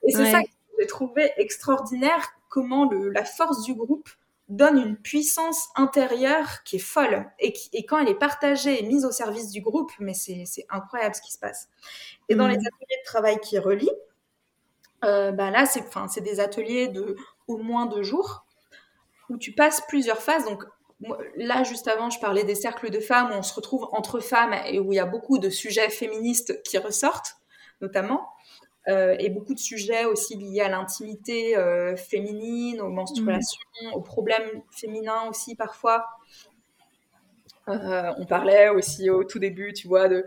Et 0.08 0.12
c'est 0.12 0.30
ça 0.30 0.40
qui 0.40 0.46
est 0.46 0.56
j'ai 0.78 0.86
trouvé 0.86 1.32
extraordinaire 1.36 2.34
comment 2.48 2.88
le, 2.88 3.10
la 3.10 3.24
force 3.24 3.62
du 3.62 3.74
groupe 3.74 4.08
donne 4.48 4.78
une 4.78 4.96
puissance 4.96 5.68
intérieure 5.74 6.62
qui 6.64 6.76
est 6.76 6.80
folle 6.80 7.26
et, 7.40 7.52
qui, 7.52 7.68
et 7.72 7.84
quand 7.84 7.98
elle 7.98 8.08
est 8.08 8.18
partagée 8.18 8.80
et 8.80 8.86
mise 8.86 9.04
au 9.04 9.10
service 9.10 9.50
du 9.50 9.60
groupe, 9.60 9.90
mais 9.98 10.14
c'est 10.14 10.46
incroyable 10.68 11.14
ce 11.16 11.20
qui 11.20 11.32
se 11.32 11.38
passe. 11.38 11.68
Et 12.28 12.36
dans 12.36 12.46
les 12.46 12.56
mm. 12.56 12.60
ateliers 12.60 13.00
de 13.00 13.04
travail 13.04 13.40
qui 13.40 13.58
relient, 13.58 13.90
euh, 15.04 15.32
bah 15.32 15.50
là, 15.50 15.66
c'est 15.66 16.20
des 16.20 16.40
ateliers 16.40 16.88
de 16.88 17.16
au 17.48 17.58
moins 17.58 17.86
deux 17.86 18.02
jours 18.02 18.44
où 19.28 19.36
tu 19.36 19.52
passes 19.52 19.82
plusieurs 19.88 20.22
phases. 20.22 20.44
Donc 20.44 20.64
là, 21.36 21.62
juste 21.64 21.88
avant, 21.88 22.10
je 22.10 22.18
parlais 22.20 22.44
des 22.44 22.54
cercles 22.54 22.90
de 22.90 23.00
femmes 23.00 23.30
où 23.30 23.34
on 23.34 23.42
se 23.42 23.54
retrouve 23.54 23.88
entre 23.92 24.20
femmes 24.20 24.54
et 24.66 24.78
où 24.78 24.92
il 24.92 24.96
y 24.96 25.00
a 25.00 25.06
beaucoup 25.06 25.38
de 25.38 25.50
sujets 25.50 25.90
féministes 25.90 26.62
qui 26.62 26.78
ressortent, 26.78 27.36
notamment. 27.80 28.28
Euh, 28.88 29.16
et 29.18 29.30
beaucoup 29.30 29.52
de 29.52 29.58
sujets 29.58 30.04
aussi 30.04 30.36
liés 30.36 30.60
à 30.60 30.68
l'intimité 30.68 31.56
euh, 31.56 31.96
féminine, 31.96 32.80
aux 32.80 32.88
menstruations, 32.88 33.58
aux 33.94 34.00
problèmes 34.00 34.62
féminins 34.70 35.28
aussi 35.28 35.56
parfois. 35.56 36.06
On 37.68 38.26
parlait 38.26 38.68
aussi 38.68 39.10
au 39.10 39.24
tout 39.24 39.40
début, 39.40 39.72
tu 39.72 39.88
vois, 39.88 40.08
de 40.08 40.24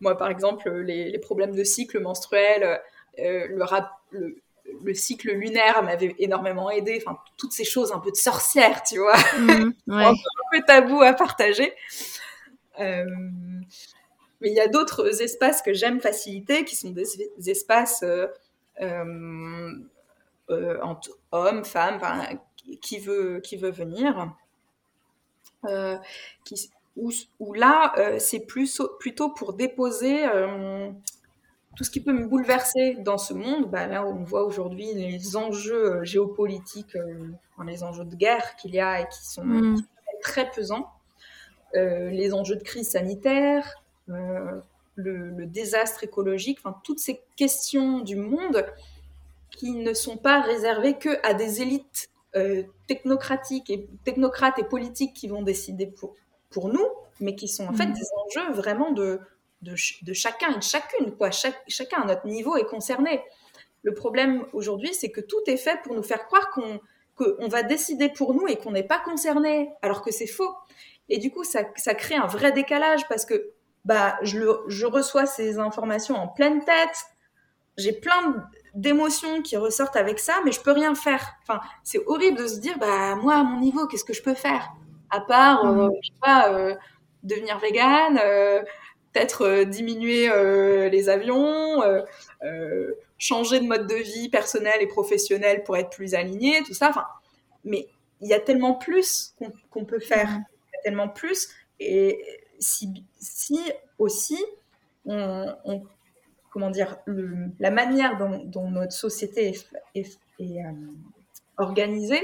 moi 0.00 0.18
par 0.18 0.28
exemple, 0.28 0.70
les, 0.70 1.18
problèmes 1.18 1.54
de 1.54 1.64
cycle 1.64 1.98
menstruel, 1.98 2.78
le, 3.18 3.62
rap, 3.62 3.90
le, 4.10 4.36
le, 4.84 4.94
cycle 4.94 5.32
lunaire 5.32 5.82
m'avait 5.82 6.14
énormément 6.18 6.70
aidé, 6.70 7.02
enfin 7.04 7.18
toutes 7.36 7.52
ces 7.52 7.64
choses 7.64 7.92
un 7.92 7.98
peu 7.98 8.10
de 8.10 8.16
sorcière, 8.16 8.82
tu 8.82 8.98
vois, 8.98 9.16
mm, 9.38 9.72
un 9.88 10.14
peu 10.50 10.60
tabou 10.66 11.02
à 11.02 11.12
partager. 11.12 11.72
Mais 14.42 14.50
il 14.50 14.56
y 14.56 14.60
a 14.60 14.66
d'autres 14.66 15.22
espaces 15.22 15.62
que 15.62 15.72
j'aime 15.72 16.00
faciliter, 16.00 16.64
qui 16.64 16.74
sont 16.74 16.90
des, 16.90 17.06
espaces 17.46 18.02
euh, 18.02 18.26
euh, 18.80 19.72
euh, 20.50 20.80
entre 20.82 21.10
hommes, 21.30 21.64
femmes, 21.64 22.00
qui 22.80 22.98
veut, 22.98 23.38
qui 23.38 23.56
veut 23.56 23.70
venir. 23.70 24.34
Qui, 26.44 26.70
où, 26.96 27.54
là, 27.54 28.18
c'est 28.18 28.40
plus, 28.40 28.82
plutôt 28.98 29.30
pour 29.30 29.52
déposer 29.52 30.26
tout 31.76 31.84
ce 31.84 31.90
qui 31.90 32.00
peut 32.00 32.12
me 32.12 32.26
bouleverser 32.26 32.96
dans 33.00 33.18
ce 33.18 33.34
monde. 33.34 33.70
Bah, 33.70 33.86
là, 33.86 34.06
on 34.06 34.24
voit 34.24 34.44
aujourd'hui 34.44 34.92
les 34.94 35.36
enjeux 35.36 36.04
géopolitiques, 36.04 36.96
les 37.66 37.82
enjeux 37.82 38.04
de 38.04 38.16
guerre 38.16 38.56
qu'il 38.56 38.74
y 38.74 38.80
a 38.80 39.00
et 39.00 39.08
qui 39.08 39.24
sont 39.24 39.44
mm. 39.44 39.82
très 40.22 40.50
pesants. 40.50 40.90
les 41.74 42.34
enjeux 42.34 42.56
de 42.56 42.62
crise 42.62 42.90
sanitaire, 42.90 43.82
euh, 44.10 44.60
le, 44.94 45.46
désastre 45.46 46.04
écologique, 46.04 46.58
enfin 46.62 46.76
toutes 46.84 46.98
ces 46.98 47.22
questions 47.36 48.00
du 48.00 48.16
monde 48.16 48.66
qui 49.50 49.72
ne 49.72 49.94
sont 49.94 50.18
pas 50.18 50.42
réservées 50.42 50.98
que 50.98 51.08
à 51.26 51.32
des 51.32 51.62
élites 51.62 52.10
euh, 52.36 52.62
technocratiques 52.88 53.70
et 53.70 53.88
technocrates 54.04 54.58
et 54.58 54.64
politiques 54.64 55.14
qui 55.14 55.28
vont 55.28 55.42
décider 55.42 55.86
pour, 55.86 56.14
pour 56.50 56.68
nous, 56.68 56.86
mais 57.20 57.34
qui 57.34 57.48
sont 57.48 57.66
en 57.66 57.72
fait 57.72 57.86
mm. 57.86 57.92
des 57.94 58.06
enjeux 58.26 58.52
vraiment 58.52 58.92
de, 58.92 59.18
de, 59.62 59.74
chacun 60.12 60.52
et 60.52 60.58
de 60.58 60.62
chacune. 60.62 61.16
Quoi. 61.16 61.30
chacun 61.30 62.02
à 62.02 62.04
notre 62.06 62.26
niveau 62.26 62.56
est 62.56 62.64
concerné. 62.64 63.22
Le 63.82 63.94
problème 63.94 64.44
aujourd'hui, 64.52 64.94
c'est 64.94 65.10
que 65.10 65.20
tout 65.20 65.40
est 65.46 65.56
fait 65.56 65.80
pour 65.82 65.94
nous 65.94 66.02
faire 66.02 66.26
croire 66.26 66.50
qu'on 66.50 67.48
va 67.48 67.62
décider 67.62 68.08
pour 68.08 68.34
nous 68.34 68.46
et 68.46 68.56
qu'on 68.56 68.72
n'est 68.72 68.82
pas 68.82 68.98
concerné, 68.98 69.70
alors 69.82 70.02
que 70.02 70.12
c'est 70.12 70.26
faux. 70.26 70.54
Et 71.08 71.18
du 71.18 71.30
coup, 71.30 71.44
ça, 71.44 71.62
ça 71.76 71.94
crée 71.94 72.14
un 72.16 72.26
vrai 72.26 72.52
décalage 72.52 73.08
parce 73.08 73.24
que 73.24 73.52
bah, 73.84 74.16
je, 74.22 74.38
je 74.68 74.86
reçois 74.86 75.26
ces 75.26 75.58
informations 75.58 76.16
en 76.16 76.28
pleine 76.28 76.64
tête. 76.64 76.96
J'ai 77.76 77.92
plein 77.92 78.46
d'émotions 78.74 79.42
qui 79.42 79.56
ressortent 79.56 79.96
avec 79.96 80.18
ça, 80.18 80.34
mais 80.44 80.52
je 80.52 80.60
peux 80.60 80.72
rien 80.72 80.94
faire. 80.94 81.34
Enfin, 81.42 81.60
c'est 81.82 82.00
horrible 82.06 82.38
de 82.38 82.46
se 82.46 82.60
dire, 82.60 82.78
bah, 82.78 83.16
moi, 83.16 83.36
à 83.36 83.42
mon 83.42 83.60
niveau, 83.60 83.86
qu'est-ce 83.86 84.04
que 84.04 84.14
je 84.14 84.22
peux 84.22 84.34
faire? 84.34 84.70
À 85.10 85.20
part, 85.20 85.66
euh, 85.66 85.88
mm. 85.88 85.92
je 86.02 86.08
sais 86.08 86.14
pas, 86.20 86.52
euh, 86.52 86.74
devenir 87.22 87.58
végane, 87.58 88.18
euh, 88.22 88.62
peut-être 89.12 89.64
diminuer 89.64 90.28
les 90.90 91.08
avions, 91.08 91.82
changer 93.18 93.60
de 93.60 93.66
mode 93.66 93.86
de 93.86 93.94
vie 93.94 94.28
personnel 94.28 94.80
et 94.80 94.86
professionnel 94.86 95.62
pour 95.64 95.76
être 95.76 95.90
plus 95.90 96.14
aligné, 96.14 96.62
tout 96.64 96.74
ça. 96.74 96.88
Enfin, 96.88 97.06
mais 97.64 97.88
il 98.20 98.28
y 98.28 98.34
a 98.34 98.40
tellement 98.40 98.74
plus 98.74 99.34
qu'on 99.70 99.84
peut 99.84 100.00
faire. 100.00 100.28
Mm. 100.28 100.44
Il 100.68 100.74
y 100.74 100.78
a 100.78 100.82
tellement 100.82 101.08
plus. 101.08 101.48
Et 101.80 102.24
si, 102.58 103.04
aussi 103.98 104.38
on, 105.04 105.82
comment 106.50 106.70
dire, 106.70 106.98
la 107.58 107.70
manière 107.70 108.18
dont, 108.18 108.70
notre 108.70 108.92
société 108.92 109.54
est, 109.94 110.18
euh, 110.40 110.72
organisée 111.58 112.22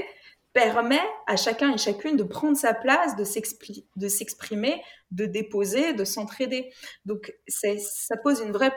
permet 0.59 1.01
à 1.25 1.37
chacun 1.37 1.73
et 1.73 1.77
chacune 1.77 2.17
de 2.17 2.23
prendre 2.23 2.57
sa 2.57 2.73
place, 2.73 3.15
de 3.15 3.23
s'exprimer, 4.07 4.81
de 5.11 5.25
déposer, 5.25 5.93
de 5.93 6.03
s'entraider. 6.03 6.71
Donc 7.05 7.33
ça 7.47 8.17
pose 8.23 8.41
une 8.41 8.51
vraie, 8.51 8.73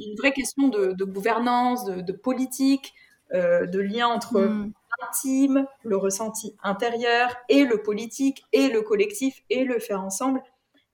une 0.00 0.16
vraie 0.16 0.32
question 0.32 0.68
de, 0.68 1.04
gouvernance, 1.04 1.84
de, 1.84 2.12
politique, 2.12 2.94
euh, 3.34 3.66
de 3.66 3.78
lien 3.78 4.08
entre 4.08 4.40
mm. 4.40 4.72
l'intime, 5.00 5.66
le 5.84 5.96
ressenti 5.96 6.56
intérieur 6.62 7.36
et 7.50 7.64
le 7.64 7.82
politique 7.82 8.42
et 8.52 8.68
le 8.68 8.80
collectif 8.80 9.42
et 9.50 9.64
le 9.64 9.78
faire 9.78 10.00
ensemble. 10.00 10.40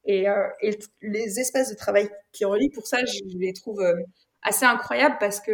Euh, 0.08 0.48
et, 0.60 0.76
les 1.00 1.38
espaces 1.38 1.70
de 1.70 1.76
travail 1.76 2.10
qui 2.32 2.44
relient, 2.44 2.70
pour 2.70 2.88
ça, 2.88 2.98
je 3.04 3.38
les 3.38 3.52
trouve 3.52 3.80
euh, 3.80 3.94
assez 4.42 4.64
incroyables 4.64 5.16
parce 5.20 5.40
que 5.40 5.52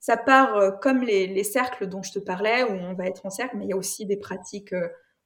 ça 0.00 0.16
part 0.16 0.56
euh, 0.56 0.70
comme 0.70 1.02
les, 1.02 1.44
cercles 1.44 1.86
dont 1.86 2.02
je 2.02 2.12
te 2.12 2.18
parlais, 2.18 2.64
où 2.64 2.72
on 2.72 2.94
va 2.94 3.06
être 3.06 3.24
en 3.26 3.30
cercle, 3.30 3.56
mais 3.56 3.66
il 3.66 3.70
y 3.70 3.72
a 3.72 3.76
aussi 3.76 4.06
des 4.06 4.16
pratiques, 4.16 4.74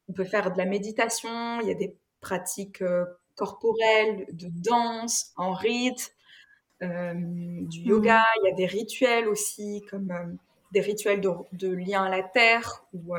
on 0.08 0.12
peut 0.12 0.24
faire 0.24 0.52
de 0.52 0.58
la 0.58 0.66
méditation, 0.66 1.60
il 1.60 1.68
y 1.68 1.70
a 1.70 1.74
des 1.74 1.96
pratiques 2.20 2.82
corporelles, 3.36 4.26
de 4.32 4.48
danse, 4.48 5.32
en 5.36 5.52
rythme, 5.52 6.12
du 6.80 7.80
yoga, 7.80 8.20
mmh. 8.20 8.40
il 8.42 8.48
y 8.48 8.52
a 8.52 8.54
des 8.54 8.66
rituels 8.66 9.28
aussi, 9.28 9.82
comme 9.90 10.38
des 10.72 10.80
rituels 10.80 11.20
de, 11.20 11.30
de, 11.52 11.68
lien 11.72 12.04
à 12.04 12.10
la 12.10 12.22
terre, 12.22 12.84
ou 12.92 13.14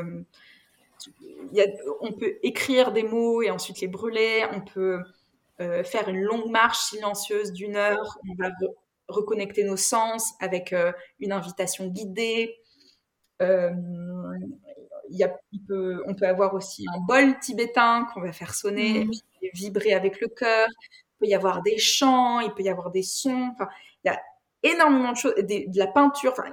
on 2.02 2.12
peut 2.14 2.38
écrire 2.44 2.92
des 2.92 3.04
mots 3.04 3.42
et 3.42 3.50
ensuite 3.50 3.82
les 3.82 3.88
brûler. 3.88 4.46
On 4.54 4.62
peut 4.62 5.00
euh, 5.62 5.84
faire 5.84 6.10
une 6.10 6.22
longue 6.22 6.50
marche 6.50 6.80
silencieuse 6.80 7.54
d'une 7.54 7.76
heure. 7.76 8.18
On 8.30 8.36
va 8.36 8.50
reconnecter 9.08 9.64
nos 9.64 9.78
sens 9.78 10.34
avec 10.40 10.74
euh, 10.74 10.92
une 11.20 11.32
invitation 11.32 11.88
guidée. 11.88 12.56
Euh, 13.42 13.72
on 16.08 16.16
peut 16.16 16.28
avoir 16.28 16.54
aussi 16.54 16.86
un 16.94 17.00
bol 17.08 17.38
tibétain 17.40 18.08
qu'on 18.14 18.22
va 18.22 18.32
faire 18.32 18.56
sonner, 18.56 19.06
mmh. 19.06 19.12
et 19.44 19.52
vibrer 19.54 19.94
avec 19.94 20.20
le 20.20 20.28
cœur. 20.28 20.68
Il 20.70 21.18
peut 21.20 21.28
y 21.28 21.36
avoir 21.36 21.62
des 21.62 21.78
chants, 21.78 22.40
il 22.40 22.54
peut 22.54 22.64
y 22.64 22.70
avoir 22.70 22.92
des 22.92 23.04
sons. 23.04 23.52
Enfin, 23.54 23.70
il 24.04 24.12
y 24.12 24.12
a 24.12 24.20
énormément 24.64 25.12
de 25.12 25.18
choses, 25.18 25.36
de, 25.36 25.78
la 25.78 25.88
peinture. 25.88 26.32
Enfin, 26.32 26.50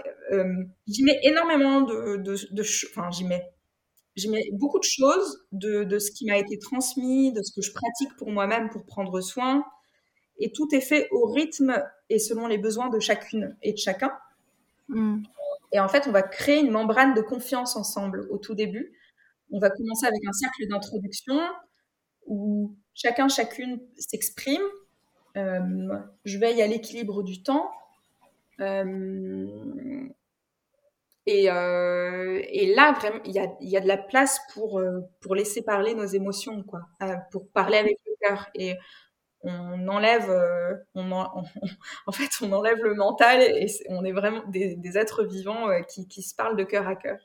j'y 0.87 1.03
mets 1.03 1.19
énormément 1.23 1.81
de, 1.81 2.17
de, 2.17 2.37
de 2.51 2.63
enfin, 2.91 3.11
j'y 3.11 3.25
mets 3.25 4.51
beaucoup 4.53 4.79
de 4.79 4.85
choses 4.85 5.47
de 5.53 5.99
ce 5.99 6.11
qui 6.11 6.27
m'a 6.27 6.37
été 6.37 6.59
transmis, 6.59 7.33
de 7.33 7.43
ce 7.43 7.53
que 7.53 7.63
je 7.63 7.73
pratique 7.73 8.15
pour 8.19 8.31
moi-même 8.31 8.69
pour 8.69 8.85
prendre 8.85 9.21
soin. 9.21 9.65
Et 10.39 10.53
tout 10.53 10.69
est 10.73 10.81
fait 10.81 11.09
au 11.13 11.27
rythme 11.27 11.83
et 12.13 12.19
selon 12.19 12.47
les 12.47 12.59
besoins 12.59 12.91
de 12.91 13.01
chacune 13.01 13.57
et 13.63 13.73
de 13.73 13.79
chacun. 13.79 14.13
Mm. 14.89 15.23
Et 15.73 15.81
en 15.81 15.89
fait, 15.89 16.07
on 16.07 16.13
va 16.13 16.23
créer 16.23 16.61
une 16.61 16.71
membrane 16.71 17.15
de 17.15 17.23
confiance 17.23 17.75
ensemble 17.77 18.27
au 18.31 18.37
tout 18.37 18.55
début. 18.55 18.93
On 19.51 19.59
va 19.59 19.71
commencer 19.71 20.07
avec 20.07 20.21
un 20.29 20.33
cercle 20.33 20.69
d'introduction 20.69 21.41
où 22.27 22.77
chacun, 22.95 23.29
chacune 23.29 23.81
s'exprime. 23.97 24.63
Euh, 25.39 25.99
je 26.27 26.39
veille 26.39 26.61
à 26.61 26.67
l'équilibre 26.67 27.23
du 27.23 27.43
temps. 27.43 27.71
Euh, 28.61 30.07
et, 31.25 31.51
euh, 31.51 32.43
et 32.49 32.75
là, 32.75 32.93
vraiment, 32.93 33.21
il 33.25 33.33
y 33.33 33.39
a, 33.39 33.47
y 33.61 33.77
a, 33.77 33.81
de 33.81 33.89
la 33.89 33.97
place 33.97 34.39
pour, 34.53 34.83
pour 35.21 35.35
laisser 35.35 35.63
parler 35.63 35.95
nos 35.95 36.05
émotions, 36.05 36.63
quoi, 36.65 36.83
pour 37.31 37.49
parler 37.49 37.79
avec 37.79 37.99
le 38.05 38.13
cœur. 38.21 38.51
Et 38.55 38.75
on 39.45 39.89
enlève, 39.89 40.31
euh, 40.31 40.75
en, 40.95 42.13
fait, 42.13 42.31
on 42.43 42.53
enlève 42.53 42.83
le 42.83 42.95
mental 42.95 43.43
et 43.43 43.67
on 43.89 44.05
est 44.05 44.13
vraiment 44.13 44.43
des, 44.49 44.97
êtres 44.97 45.25
vivants 45.25 45.69
euh, 45.69 45.81
qui, 45.83 46.23
se 46.23 46.35
parlent 46.35 46.57
de 46.57 46.65
cœur 46.65 46.87
à 46.87 46.97
cœur. 46.97 47.19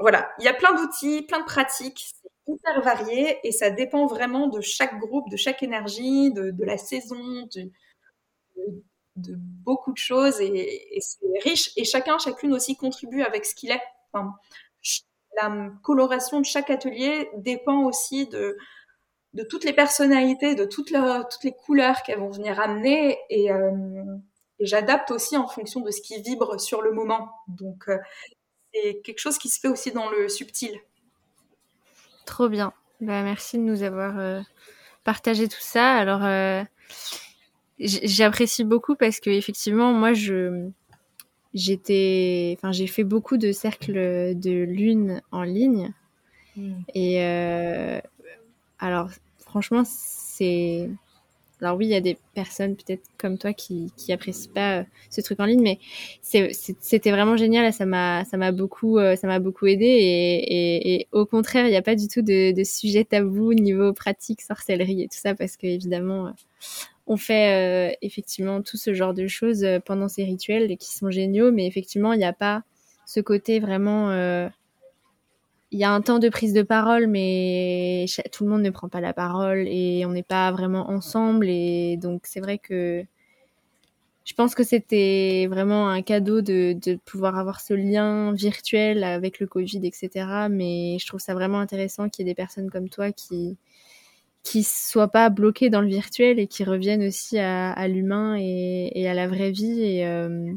Voilà, 0.00 0.30
il 0.38 0.44
y 0.44 0.48
a 0.48 0.54
plein 0.54 0.74
d'outils, 0.74 1.22
plein 1.22 1.40
de 1.40 1.44
pratiques, 1.44 2.06
c'est 2.22 2.52
hyper 2.52 2.80
varié 2.80 3.38
et 3.46 3.52
ça 3.52 3.68
dépend 3.68 4.06
vraiment 4.06 4.46
de 4.46 4.62
chaque 4.62 4.98
groupe, 4.98 5.28
de 5.30 5.36
chaque 5.36 5.62
énergie, 5.62 6.32
de, 6.32 6.64
la 6.64 6.78
saison, 6.78 7.46
de 7.52 9.34
beaucoup 9.36 9.92
de 9.92 9.98
choses 9.98 10.40
et, 10.40 10.98
c'est 11.00 11.26
riche. 11.42 11.72
Et 11.76 11.84
chacun, 11.84 12.18
chacune 12.18 12.54
aussi 12.54 12.76
contribue 12.76 13.22
avec 13.22 13.44
ce 13.44 13.54
qu'il 13.54 13.70
est. 13.70 13.82
la 15.42 15.70
coloration 15.82 16.40
de 16.40 16.46
chaque 16.46 16.70
atelier 16.70 17.28
dépend 17.36 17.84
aussi 17.84 18.26
de, 18.28 18.56
de 19.34 19.42
toutes 19.42 19.64
les 19.64 19.72
personnalités, 19.72 20.54
de 20.54 20.64
toutes, 20.64 20.92
toutes 20.92 21.44
les 21.44 21.52
couleurs 21.52 22.02
qu'elles 22.02 22.18
vont 22.18 22.30
venir 22.30 22.58
amener. 22.60 23.18
Et, 23.30 23.52
euh, 23.52 23.70
j'adapte 24.60 25.10
aussi 25.10 25.36
en 25.36 25.46
fonction 25.46 25.80
de 25.80 25.90
ce 25.90 26.00
qui 26.00 26.20
vibre 26.22 26.60
sur 26.60 26.82
le 26.82 26.92
moment. 26.92 27.30
Donc, 27.48 27.90
c'est 28.72 29.00
quelque 29.04 29.18
chose 29.18 29.38
qui 29.38 29.48
se 29.48 29.60
fait 29.60 29.68
aussi 29.68 29.92
dans 29.92 30.08
le 30.10 30.28
subtil. 30.28 30.80
Trop 32.24 32.48
bien. 32.48 32.72
Bah, 33.00 33.22
merci 33.22 33.58
de 33.58 33.62
nous 33.62 33.82
avoir 33.82 34.42
partagé 35.04 35.48
tout 35.48 35.60
ça. 35.60 35.94
Alors, 35.94 36.22
j'apprécie 37.78 38.64
beaucoup 38.64 38.96
parce 38.96 39.20
que 39.20 39.28
effectivement, 39.28 39.92
moi, 39.92 40.14
je 40.14 40.70
j'étais, 41.56 42.54
enfin, 42.58 42.70
j'ai 42.70 42.86
fait 42.86 43.02
beaucoup 43.02 43.38
de 43.38 43.50
cercles 43.50 44.34
de 44.38 44.64
lune 44.64 45.22
en 45.32 45.42
ligne. 45.42 45.92
Hmm. 46.56 46.82
Et 46.94 47.22
euh, 47.22 48.00
alors, 48.78 49.10
franchement, 49.38 49.82
c'est. 49.84 50.88
Alors 51.62 51.78
oui, 51.78 51.86
il 51.86 51.90
y 51.90 51.94
a 51.94 52.02
des 52.02 52.18
personnes 52.34 52.76
peut-être 52.76 53.02
comme 53.16 53.38
toi 53.38 53.54
qui 53.54 53.90
qui 53.96 54.12
apprécient 54.12 54.52
pas 54.52 54.80
euh, 54.80 54.84
ce 55.08 55.22
truc 55.22 55.40
en 55.40 55.46
ligne, 55.46 55.62
mais 55.62 55.78
c'était 56.22 57.10
vraiment 57.10 57.38
génial. 57.38 57.72
Ça 57.72 57.86
m'a 57.86 58.52
beaucoup 58.52 58.98
euh, 58.98 59.16
beaucoup 59.40 59.66
aidé 59.66 59.86
et, 59.86 60.94
et, 60.94 61.08
au 61.12 61.24
contraire, 61.24 61.66
il 61.66 61.70
n'y 61.70 61.76
a 61.76 61.82
pas 61.82 61.94
du 61.94 62.08
tout 62.08 62.20
de, 62.20 62.52
de 62.52 62.64
sujet 62.64 63.04
tabou 63.04 63.54
niveau 63.54 63.94
pratique, 63.94 64.42
sorcellerie 64.42 65.02
et 65.04 65.08
tout 65.08 65.16
ça 65.16 65.34
parce 65.34 65.56
que 65.56 65.66
évidemment 65.66 66.34
on 67.06 67.16
fait 67.16 67.92
euh, 67.92 67.96
effectivement 68.02 68.62
tout 68.62 68.76
ce 68.76 68.92
genre 68.92 69.14
de 69.14 69.26
choses 69.26 69.64
euh, 69.64 69.78
pendant 69.80 70.08
ces 70.08 70.24
rituels 70.24 70.76
qui 70.76 70.94
sont 70.94 71.10
géniaux, 71.10 71.52
mais 71.52 71.66
effectivement, 71.66 72.12
il 72.12 72.18
n'y 72.18 72.24
a 72.24 72.32
pas 72.32 72.62
ce 73.06 73.20
côté 73.20 73.60
vraiment. 73.60 74.10
Il 75.72 75.78
y 75.78 75.84
a 75.84 75.90
un 75.90 76.00
temps 76.00 76.18
de 76.18 76.28
prise 76.28 76.52
de 76.52 76.62
parole, 76.62 77.06
mais 77.08 78.06
tout 78.32 78.44
le 78.44 78.50
monde 78.50 78.62
ne 78.62 78.70
prend 78.70 78.88
pas 78.88 79.00
la 79.00 79.12
parole 79.12 79.66
et 79.68 80.04
on 80.06 80.10
n'est 80.10 80.22
pas 80.22 80.50
vraiment 80.52 80.90
ensemble. 80.90 81.48
Et 81.48 81.96
donc, 81.96 82.22
c'est 82.24 82.40
vrai 82.40 82.58
que 82.58 83.04
je 84.24 84.34
pense 84.34 84.54
que 84.54 84.64
c'était 84.64 85.46
vraiment 85.48 85.88
un 85.88 86.02
cadeau 86.02 86.40
de, 86.40 86.72
de, 86.72 86.98
pouvoir 87.04 87.38
avoir 87.38 87.60
ce 87.60 87.74
lien 87.74 88.32
virtuel 88.32 89.04
avec 89.04 89.38
le 89.40 89.46
Covid, 89.46 89.80
etc. 89.84 90.48
Mais 90.50 90.98
je 91.00 91.06
trouve 91.06 91.20
ça 91.20 91.34
vraiment 91.34 91.60
intéressant 91.60 92.08
qu'il 92.08 92.26
y 92.26 92.28
ait 92.28 92.32
des 92.32 92.36
personnes 92.36 92.70
comme 92.70 92.88
toi 92.88 93.12
qui, 93.12 93.56
qui 94.46 94.62
soient 94.62 95.08
pas 95.08 95.28
bloqués 95.28 95.70
dans 95.70 95.80
le 95.80 95.88
virtuel 95.88 96.38
et 96.38 96.46
qui 96.46 96.62
reviennent 96.64 97.04
aussi 97.04 97.38
à, 97.38 97.88
l'humain 97.88 98.36
et, 98.38 99.08
à 99.08 99.14
la 99.14 99.26
vraie 99.26 99.50
vie. 99.50 99.82
Et, 99.82 100.06
euh, 100.06 100.52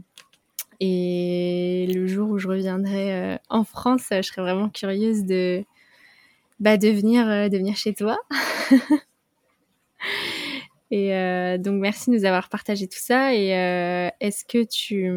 et 0.79 1.87
le 1.93 2.07
jour 2.07 2.29
où 2.29 2.37
je 2.37 2.47
reviendrai 2.47 3.13
euh, 3.13 3.37
en 3.49 3.63
France, 3.63 4.07
je 4.11 4.21
serais 4.21 4.41
vraiment 4.41 4.69
curieuse 4.69 5.25
de, 5.25 5.65
bah, 6.59 6.77
venir, 6.77 7.27
euh, 7.27 7.49
de 7.49 7.57
venir 7.57 7.75
chez 7.75 7.93
toi. 7.93 8.17
et 10.91 11.09
donc 11.59 11.81
merci 11.81 12.09
de 12.09 12.15
nous 12.15 12.25
avoir 12.25 12.49
partagé 12.49 12.87
tout 12.87 12.99
ça. 12.99 13.35
Et 13.35 13.49
est-ce 14.19 14.45
que 14.45 14.63
tu 14.63 15.07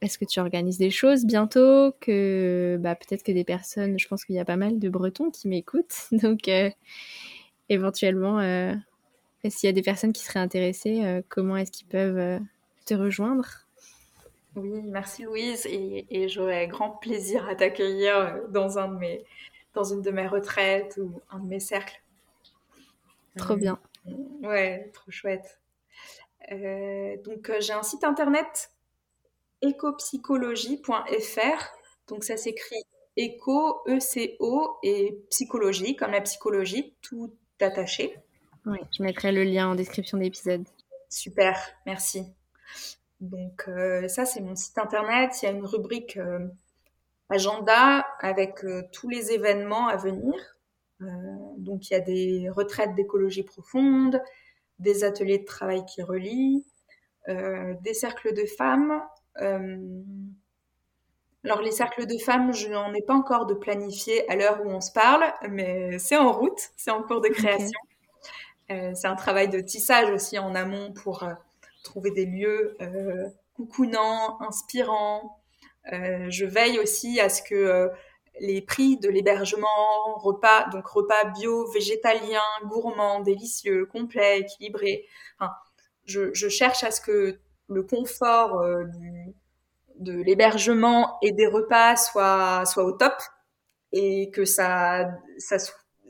est-ce 0.00 0.18
que 0.18 0.24
tu 0.24 0.38
organises 0.38 0.78
des 0.78 0.90
choses 0.90 1.24
bientôt 1.24 1.92
que 2.00 2.78
bah, 2.80 2.94
peut-être 2.94 3.22
que 3.22 3.32
des 3.32 3.44
personnes, 3.44 3.98
je 3.98 4.06
pense 4.06 4.24
qu'il 4.24 4.36
y 4.36 4.38
a 4.38 4.44
pas 4.44 4.56
mal 4.56 4.78
de 4.78 4.88
Bretons 4.88 5.30
qui 5.30 5.48
m'écoutent, 5.48 6.08
donc 6.12 6.48
euh, 6.48 6.70
éventuellement, 7.68 8.38
euh, 8.38 8.74
s'il 9.48 9.66
y 9.66 9.70
a 9.70 9.72
des 9.72 9.82
personnes 9.82 10.12
qui 10.12 10.22
seraient 10.22 10.40
intéressées, 10.40 11.04
euh, 11.04 11.22
comment 11.28 11.56
est-ce 11.56 11.72
qu'ils 11.72 11.88
peuvent 11.88 12.40
te 12.86 12.94
rejoindre? 12.94 13.67
Oui, 14.58 14.82
merci 14.84 15.22
Louise, 15.22 15.66
et, 15.66 16.06
et 16.10 16.28
j'aurais 16.28 16.66
grand 16.66 16.90
plaisir 16.90 17.48
à 17.48 17.54
t'accueillir 17.54 18.42
dans 18.48 18.78
un 18.78 18.88
de 18.88 18.98
mes, 18.98 19.24
dans 19.74 19.84
une 19.84 20.02
de 20.02 20.10
mes 20.10 20.26
retraites 20.26 20.98
ou 21.00 21.20
un 21.30 21.38
de 21.38 21.46
mes 21.46 21.60
cercles. 21.60 22.02
Trop 23.36 23.56
bien. 23.56 23.78
Ouais, 24.42 24.90
trop 24.92 25.10
chouette. 25.10 25.60
donc 26.50 27.52
j'ai 27.60 27.72
un 27.72 27.82
site 27.82 28.04
internet 28.04 28.72
ecopsychologie.fr. 29.62 31.64
Donc 32.08 32.24
ça 32.24 32.36
s'écrit 32.36 32.82
éco, 33.16 33.80
E-C-O 33.86 34.78
et 34.82 35.18
psychologie, 35.30 35.96
comme 35.96 36.12
la 36.12 36.20
psychologie, 36.20 36.94
tout 37.02 37.32
attaché. 37.60 38.16
Oui, 38.66 38.78
je 38.96 39.02
mettrai 39.02 39.32
le 39.32 39.44
lien 39.44 39.68
en 39.68 39.74
description 39.74 40.18
d'épisode. 40.18 40.64
Super, 41.08 41.58
merci. 41.86 42.24
Donc 43.20 43.64
euh, 43.68 44.08
ça, 44.08 44.24
c'est 44.24 44.40
mon 44.40 44.54
site 44.54 44.78
internet. 44.78 45.30
Il 45.42 45.46
y 45.46 45.48
a 45.48 45.52
une 45.52 45.66
rubrique 45.66 46.16
euh, 46.16 46.46
agenda 47.30 48.06
avec 48.20 48.64
euh, 48.64 48.82
tous 48.92 49.08
les 49.08 49.32
événements 49.32 49.88
à 49.88 49.96
venir. 49.96 50.34
donc 51.58 51.90
il 51.90 51.92
y 51.92 51.96
a 51.96 52.00
des 52.00 52.50
retraites 52.50 52.94
d'écologie 52.94 53.44
profonde, 53.44 54.20
des 54.78 55.04
ateliers 55.04 55.38
de 55.38 55.44
travail 55.44 55.84
qui 55.84 56.02
relient, 56.02 56.64
des 57.28 57.94
cercles 57.94 58.34
de 58.34 58.46
femmes, 58.46 59.02
euh, 59.40 60.02
alors 61.44 61.62
les 61.62 61.70
cercles 61.70 62.06
de 62.06 62.18
femmes, 62.18 62.52
je 62.52 62.68
n'en 62.68 62.92
ai 62.94 63.02
pas 63.02 63.14
encore 63.14 63.46
de 63.46 63.54
planifié 63.54 64.28
à 64.30 64.36
l'heure 64.36 64.60
où 64.64 64.70
on 64.70 64.80
se 64.80 64.92
parle, 64.92 65.24
mais 65.48 65.98
c'est 65.98 66.16
en 66.16 66.32
route, 66.32 66.60
c'est 66.76 66.90
en 66.90 67.02
cours 67.02 67.20
de 67.20 67.28
création. 67.28 67.78
Euh, 68.70 68.92
c'est 68.94 69.06
un 69.06 69.14
travail 69.14 69.48
de 69.48 69.60
tissage 69.60 70.10
aussi 70.10 70.38
en 70.38 70.54
amont 70.54 70.92
pour 70.92 71.22
euh, 71.22 71.32
trouver 71.82 72.10
des 72.10 72.26
lieux 72.26 72.76
euh, 72.80 73.28
coucounants, 73.54 74.40
inspirants. 74.40 75.40
je 75.84 76.44
veille 76.44 76.78
aussi 76.78 77.18
à 77.20 77.28
ce 77.28 77.42
que 77.42 77.90
les 78.40 78.62
prix 78.62 78.98
de 78.98 79.08
l'hébergement, 79.08 80.16
repas, 80.16 80.68
donc 80.70 80.86
repas 80.86 81.24
bio, 81.36 81.66
végétalien, 81.72 82.42
gourmand, 82.66 83.20
délicieux, 83.20 83.86
complet, 83.86 84.40
équilibré. 84.40 85.06
Enfin, 85.38 85.52
je, 86.04 86.32
je, 86.34 86.48
cherche 86.48 86.84
à 86.84 86.90
ce 86.90 87.00
que 87.00 87.40
le 87.68 87.82
confort 87.82 88.60
euh, 88.60 88.84
de 89.98 90.12
l'hébergement 90.22 91.18
et 91.22 91.32
des 91.32 91.46
repas 91.46 91.96
soit, 91.96 92.64
soit 92.64 92.84
au 92.84 92.92
top 92.92 93.14
et 93.92 94.30
que 94.30 94.44
ça, 94.44 95.10
ça 95.38 95.56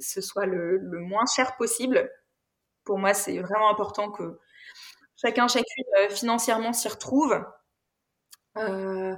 ce 0.00 0.20
soit 0.20 0.46
le, 0.46 0.81
moins 1.00 1.26
cher 1.26 1.57
possible. 1.57 2.11
Pour 2.85 2.98
moi, 2.98 3.14
c'est 3.14 3.38
vraiment 3.38 3.70
important 3.70 4.11
que 4.11 4.38
chacun, 5.20 5.48
chacune 5.48 5.85
euh, 6.00 6.09
financièrement 6.09 6.72
s'y 6.72 6.88
retrouve. 6.88 7.35
Euh, 8.57 9.14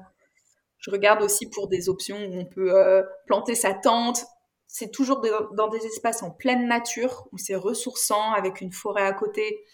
je 0.79 0.91
regarde 0.91 1.23
aussi 1.23 1.49
pour 1.49 1.69
des 1.69 1.89
options 1.89 2.19
où 2.19 2.41
on 2.41 2.47
peut 2.47 3.05
planter 3.27 3.55
sa 3.55 3.75
tente. 3.75 4.25
C'est 4.67 4.91
toujours 4.91 5.21
dans 5.53 5.69
des 5.69 5.85
espaces 5.85 6.23
en 6.23 6.31
pleine 6.31 6.67
nature 6.67 7.29
où 7.33 7.39
c'est 7.39 7.55
ressourçant 7.55 8.33
avec 8.33 8.61
une 8.61 8.73
forêt 8.73 9.03
à 9.03 9.13
côté. 9.13 9.65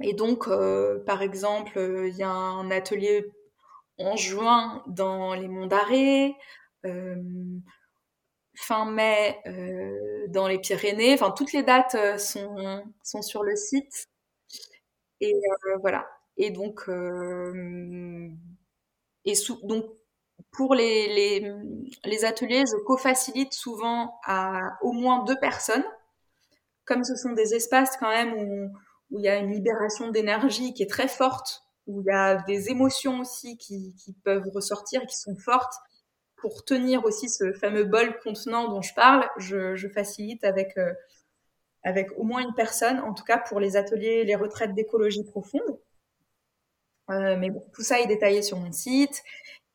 Et 0.00 0.14
donc, 0.14 0.46
euh, 0.48 1.02
par 1.04 1.22
exemple, 1.22 1.78
euh, 1.78 2.08
il 2.08 2.16
y 2.16 2.22
a 2.22 2.30
un 2.30 2.70
atelier 2.70 3.26
en 3.98 4.16
juin 4.16 4.82
dans 4.86 5.34
les 5.34 5.48
Monts 5.48 5.66
d'Arrée, 5.66 6.36
euh, 6.86 7.16
fin 8.60 8.90
mai 8.90 9.40
dans 10.28 10.48
les 10.48 10.58
Pyrénées. 10.58 11.14
Enfin, 11.14 11.30
toutes 11.30 11.52
les 11.52 11.62
dates 11.62 12.18
sont, 12.18 12.82
sont 13.02 13.22
sur 13.22 13.42
le 13.42 13.56
site. 13.56 14.08
Et 15.20 15.34
voilà. 15.80 16.08
Et 16.36 16.50
donc, 16.50 16.88
et 19.24 19.34
donc 19.64 19.84
pour 20.52 20.74
les, 20.74 21.42
les, 22.04 22.24
ateliers, 22.24 22.64
je 22.66 22.76
co-facilite 22.84 23.52
souvent 23.52 24.18
à 24.24 24.78
au 24.82 24.92
moins 24.92 25.24
deux 25.24 25.38
personnes. 25.38 25.84
Comme 26.84 27.04
ce 27.04 27.16
sont 27.16 27.32
des 27.32 27.54
espaces 27.54 27.96
quand 27.98 28.08
même 28.08 28.32
où 28.34 28.70
où 29.10 29.18
il 29.18 29.24
y 29.24 29.28
a 29.28 29.36
une 29.36 29.52
libération 29.52 30.10
d'énergie 30.10 30.74
qui 30.74 30.82
est 30.82 30.90
très 30.90 31.08
forte, 31.08 31.62
où 31.86 32.00
il 32.00 32.06
y 32.06 32.10
a 32.10 32.36
des 32.42 32.70
émotions 32.70 33.20
aussi 33.20 33.56
qui, 33.56 33.94
qui 33.96 34.12
peuvent 34.12 34.48
ressortir, 34.54 35.06
qui 35.06 35.16
sont 35.16 35.36
fortes. 35.36 35.74
Pour 36.40 36.64
tenir 36.64 37.04
aussi 37.04 37.28
ce 37.28 37.52
fameux 37.52 37.84
bol 37.84 38.18
contenant 38.20 38.68
dont 38.68 38.82
je 38.82 38.94
parle, 38.94 39.28
je, 39.38 39.88
facilite 39.88 40.44
avec, 40.44 40.76
euh, 40.78 40.92
avec 41.82 42.16
au 42.16 42.22
moins 42.22 42.42
une 42.42 42.54
personne, 42.54 43.00
en 43.00 43.12
tout 43.12 43.24
cas 43.24 43.38
pour 43.38 43.58
les 43.58 43.76
ateliers, 43.76 44.24
les 44.24 44.36
retraites 44.36 44.74
d'écologie 44.74 45.24
profonde. 45.24 45.78
Euh, 47.10 47.36
mais 47.36 47.50
bon, 47.50 47.64
tout 47.72 47.82
ça 47.82 48.00
est 48.00 48.06
détaillé 48.06 48.42
sur 48.42 48.58
mon 48.58 48.70
site 48.70 49.22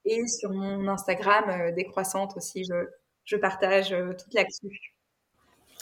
et 0.05 0.25
sur 0.27 0.51
mon 0.51 0.87
Instagram 0.87 1.49
euh, 1.49 1.71
décroissante 1.71 2.37
aussi. 2.37 2.63
Je, 2.63 2.87
je 3.25 3.35
partage 3.35 3.89
toute 3.89 4.33
l'actu. 4.33 4.93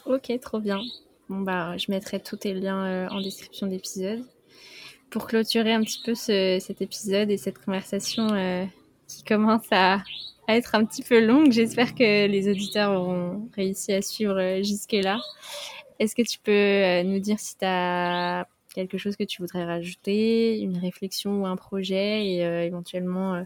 Ok, 0.05 0.31
trop 0.39 0.59
bien. 0.59 0.81
Bon, 1.29 1.41
bah, 1.41 1.77
je 1.77 1.91
mettrai 1.91 2.19
tous 2.19 2.37
tes 2.37 2.53
liens 2.53 3.07
en 3.09 3.21
description 3.21 3.67
d'épisode. 3.67 4.25
Pour 5.11 5.27
clôturer 5.27 5.73
un 5.73 5.81
petit 5.81 6.01
peu 6.03 6.15
cet 6.15 6.81
épisode 6.81 7.29
et 7.29 7.37
cette 7.37 7.63
conversation 7.63 8.27
qui 9.11 9.23
commence 9.23 9.65
à, 9.71 10.01
être 10.55 10.75
un 10.75 10.85
petit 10.85 11.03
peu 11.03 11.25
longue, 11.25 11.51
j'espère 11.51 11.95
que 11.95 12.27
les 12.27 12.49
auditeurs 12.49 12.91
auront 12.91 13.49
réussi 13.55 13.93
à 13.93 14.01
suivre 14.01 14.39
euh, 14.39 14.63
jusque-là. 14.63 15.19
Est-ce 15.99 16.15
que 16.15 16.21
tu 16.21 16.39
peux 16.39 17.07
nous 17.07 17.19
dire 17.19 17.39
si 17.39 17.57
tu 17.57 17.65
as 17.65 18.47
quelque 18.73 18.97
chose 18.97 19.15
que 19.15 19.23
tu 19.23 19.41
voudrais 19.41 19.65
rajouter, 19.65 20.59
une 20.59 20.77
réflexion 20.77 21.41
ou 21.41 21.45
un 21.45 21.55
projet 21.55 22.25
et 22.25 22.39
éventuellement 22.65 23.45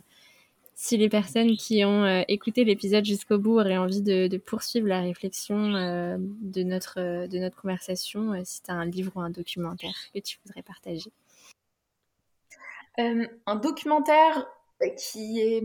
si 0.76 0.98
les 0.98 1.08
personnes 1.08 1.56
qui 1.56 1.86
ont 1.86 2.04
euh, 2.04 2.24
écouté 2.28 2.66
l'épisode 2.66 3.06
jusqu'au 3.06 3.38
bout 3.38 3.60
auraient 3.60 3.78
envie 3.78 4.02
de, 4.02 4.38
poursuivre 4.38 4.88
la 4.88 5.00
réflexion 5.00 5.74
euh, 5.74 6.18
de, 6.20 6.64
notre, 6.64 7.28
de 7.28 7.40
notre 7.40 7.56
conversation, 7.56 8.34
euh, 8.34 8.42
si 8.44 8.62
tu 8.62 8.72
as 8.72 8.74
un 8.74 8.86
livre 8.86 9.14
ou 9.16 9.22
un 9.22 9.30
documentaire 9.30 9.96
que 10.14 10.20
tu 10.20 10.38
voudrais 10.46 10.62
partager. 10.62 11.12
un 12.98 13.56
documentaire 13.56 14.46
qui 14.98 15.40
est 15.40 15.64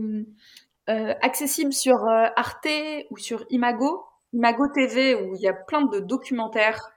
accessible 0.87 1.73
sur 1.73 2.05
Arte 2.07 2.67
ou 3.09 3.17
sur 3.17 3.45
Imago, 3.49 4.05
Imago 4.33 4.67
TV, 4.67 5.15
où 5.15 5.35
il 5.35 5.41
y 5.41 5.47
a 5.47 5.53
plein 5.53 5.83
de 5.83 5.99
documentaires 5.99 6.91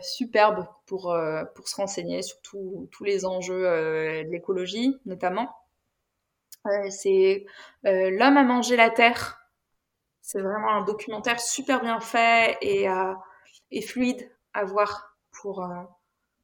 superbes 0.00 0.66
pour, 0.86 1.16
pour 1.54 1.68
se 1.68 1.76
renseigner 1.76 2.22
sur 2.22 2.40
tous 2.42 3.04
les 3.04 3.24
enjeux 3.24 3.62
de 4.24 4.30
l'écologie, 4.30 4.96
notamment 5.06 5.48
c'est 6.90 7.46
euh, 7.86 8.10
L'homme 8.10 8.36
a 8.36 8.44
mangé 8.44 8.76
la 8.76 8.90
terre. 8.90 9.40
C'est 10.22 10.40
vraiment 10.40 10.70
un 10.70 10.84
documentaire 10.84 11.40
super 11.40 11.80
bien 11.80 12.00
fait 12.00 12.58
et, 12.60 12.88
euh, 12.88 13.14
fluide 13.82 14.28
à 14.54 14.64
voir 14.64 15.16
pour, 15.32 15.62
euh, 15.62 15.82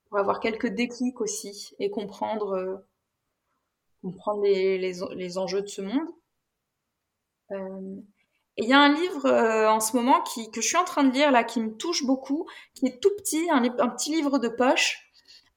pour, 0.09 0.19
avoir 0.19 0.41
quelques 0.41 0.69
déclics 0.69 1.21
aussi 1.21 1.75
et 1.79 1.91
comprendre, 1.91 2.85
comprendre 4.03 4.43
les, 4.43 4.79
les, 4.79 5.39
enjeux 5.39 5.63
de 5.63 5.67
ce 5.67 5.83
monde. 5.83 6.09
Et 7.51 8.65
il 8.65 8.69
y 8.69 8.73
a 8.73 8.81
un 8.81 8.93
livre 8.95 9.31
en 9.69 9.81
ce 9.81 9.97
moment 9.97 10.21
qui, 10.23 10.51
que 10.51 10.61
je 10.61 10.67
suis 10.67 10.77
en 10.77 10.85
train 10.85 11.05
de 11.05 11.13
lire 11.13 11.31
là, 11.31 11.45
qui 11.45 11.61
me 11.61 11.73
touche 11.73 12.05
beaucoup, 12.05 12.47
qui 12.75 12.87
est 12.87 13.01
tout 13.01 13.11
petit, 13.17 13.49
un, 13.51 13.63
un 13.63 13.89
petit 13.89 14.11
livre 14.11 14.39
de 14.39 14.49
poche. 14.49 15.11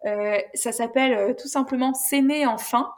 ça 0.04 0.72
s'appelle 0.72 1.36
tout 1.36 1.48
simplement 1.48 1.94
S'aimer 1.94 2.46
enfin 2.46 2.92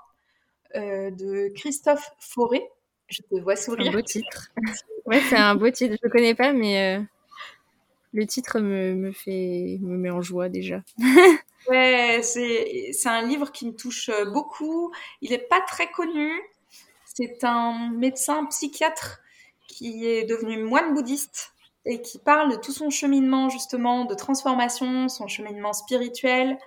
euh, 0.75 1.11
de 1.11 1.51
Christophe 1.55 2.11
Fauré. 2.19 2.61
Je 3.07 3.21
te 3.21 3.39
vois 3.41 3.55
sourire. 3.55 3.89
Un 3.89 3.93
beau 3.93 4.01
titre. 4.01 4.51
ouais, 5.05 5.21
c'est 5.29 5.37
un 5.37 5.55
beau 5.55 5.69
titre. 5.69 5.95
Je 6.01 6.07
ne 6.07 6.11
connais 6.11 6.35
pas, 6.35 6.51
mais 6.51 6.97
euh, 6.97 7.03
le 8.13 8.25
titre 8.27 8.59
me, 8.59 8.93
me, 8.93 9.11
fait 9.13 9.79
me 9.81 9.97
met 9.97 10.09
en 10.09 10.21
joie 10.21 10.49
déjà. 10.49 10.81
ouais, 11.69 12.19
c'est 12.21 12.91
un 13.05 13.21
livre 13.21 13.51
qui 13.51 13.65
me 13.65 13.71
touche 13.71 14.09
euh, 14.09 14.25
beaucoup. 14.25 14.91
Il 15.21 15.31
n'est 15.31 15.37
pas 15.37 15.61
très 15.61 15.89
connu. 15.89 16.29
C'est 17.19 17.43
un 17.43 17.89
médecin 17.89 18.45
psychiatre 18.45 19.21
qui 19.67 20.05
est 20.05 20.25
devenu 20.25 20.61
moine 20.61 20.93
bouddhiste 20.93 21.51
et 21.83 21.99
qui 21.99 22.19
parle 22.19 22.51
de 22.51 22.57
tout 22.57 22.71
son 22.71 22.91
cheminement 22.91 23.49
justement 23.49 24.05
de 24.05 24.13
transformation, 24.13 25.09
son 25.09 25.27
cheminement 25.27 25.73
spirituel, 25.73 26.59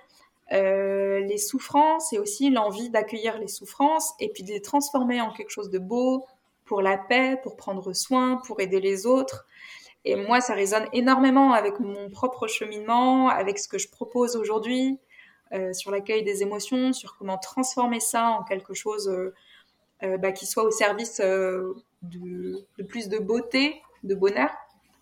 euh, 0.51 1.21
les 1.21 1.37
souffrances 1.37 2.11
et 2.11 2.19
aussi 2.19 2.49
l'envie 2.49 2.89
d'accueillir 2.89 3.39
les 3.39 3.47
souffrances 3.47 4.13
et 4.19 4.27
puis 4.27 4.43
de 4.43 4.49
les 4.49 4.61
transformer 4.61 5.21
en 5.21 5.31
quelque 5.31 5.51
chose 5.51 5.69
de 5.69 5.79
beau 5.79 6.25
pour 6.65 6.81
la 6.81 6.97
paix, 6.97 7.39
pour 7.43 7.55
prendre 7.55 7.93
soin, 7.93 8.41
pour 8.45 8.59
aider 8.59 8.81
les 8.81 9.05
autres. 9.05 9.45
Et 10.03 10.17
moi, 10.17 10.41
ça 10.41 10.53
résonne 10.53 10.87
énormément 10.91 11.53
avec 11.53 11.79
mon 11.79 12.09
propre 12.09 12.47
cheminement, 12.47 13.29
avec 13.29 13.57
ce 13.57 13.69
que 13.69 13.77
je 13.77 13.87
propose 13.87 14.35
aujourd'hui 14.35 14.99
euh, 15.53 15.71
sur 15.71 15.91
l'accueil 15.91 16.23
des 16.23 16.41
émotions, 16.41 16.91
sur 16.91 17.15
comment 17.17 17.37
transformer 17.37 18.01
ça 18.01 18.31
en 18.31 18.43
quelque 18.43 18.73
chose 18.73 19.07
euh, 19.07 19.33
bah, 20.01 20.31
qui 20.31 20.45
soit 20.45 20.63
au 20.63 20.71
service 20.71 21.21
de, 22.01 22.65
de, 22.77 22.83
plus 22.83 23.09
de 23.09 23.17
beauté, 23.19 23.81
de 24.03 24.15
bonheur 24.15 24.49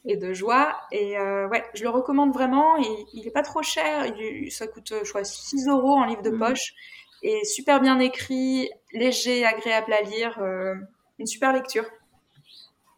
et 0.05 0.17
de 0.17 0.33
joie. 0.33 0.79
Et 0.91 1.17
euh, 1.17 1.47
ouais, 1.47 1.63
je 1.73 1.83
le 1.83 1.89
recommande 1.89 2.33
vraiment. 2.33 2.77
Et 2.77 3.05
il 3.13 3.27
est 3.27 3.31
pas 3.31 3.43
trop 3.43 3.61
cher. 3.61 4.05
Il, 4.05 4.51
ça 4.51 4.67
coûte, 4.67 4.93
je 5.03 5.09
crois, 5.09 5.23
6 5.23 5.67
euros 5.67 5.93
en 5.93 6.05
livre 6.05 6.21
de 6.21 6.31
mm. 6.31 6.39
poche. 6.39 6.73
Et 7.21 7.43
super 7.43 7.81
bien 7.81 7.99
écrit, 7.99 8.69
léger, 8.93 9.45
agréable 9.45 9.93
à 9.93 10.01
lire. 10.01 10.39
Euh, 10.41 10.75
une 11.19 11.27
super 11.27 11.53
lecture. 11.53 11.85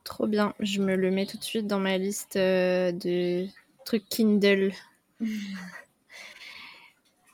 Trop 0.04 0.28
bien. 0.28 0.54
Je 0.60 0.80
me 0.82 0.96
le 0.96 1.12
mets 1.12 1.26
tout 1.26 1.38
de 1.38 1.44
suite 1.44 1.68
dans 1.68 1.80
ma 1.80 1.98
liste 1.98 2.36
euh, 2.36 2.92
de 2.92 3.48
trucs 3.86 4.08
Kindle. 4.10 4.74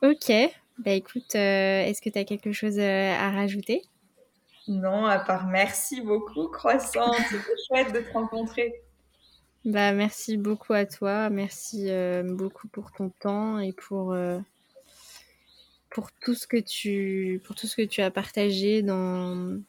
ok. 0.02 0.32
Bah 0.80 0.92
écoute, 0.92 1.34
est-ce 1.34 2.02
que 2.04 2.10
tu 2.10 2.20
as 2.20 2.24
quelque 2.24 2.52
chose 2.52 2.80
à 2.80 3.32
rajouter? 3.32 3.82
Non, 4.68 5.06
à 5.06 5.20
part 5.20 5.48
merci 5.48 6.02
beaucoup, 6.02 6.48
Croissant. 6.50 7.14
C'était 7.30 7.56
chouette 7.68 7.94
de 7.94 8.02
te 8.02 8.12
rencontrer. 8.12 8.82
Bah, 9.66 9.94
merci 9.94 10.38
beaucoup 10.38 10.74
à 10.74 10.86
toi. 10.86 11.30
Merci 11.30 11.90
euh, 11.90 12.24
beaucoup 12.24 12.68
pour 12.68 12.92
ton 12.92 13.10
temps 13.10 13.60
et 13.60 13.74
pour, 13.74 14.14
euh, 14.14 14.40
pour, 15.90 16.12
tout 16.22 16.36
ce 16.36 16.48
que 16.48 16.58
tu, 16.58 17.42
pour 17.46 17.56
tout 17.56 17.68
ce 17.68 17.76
que 17.76 17.82
tu 17.82 18.02
as 18.02 18.12
partagé 18.12 18.82
dans, 18.82 19.60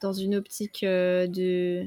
dans 0.00 0.12
une 0.12 0.34
optique 0.34 0.82
euh, 0.82 1.26
de 1.26 1.86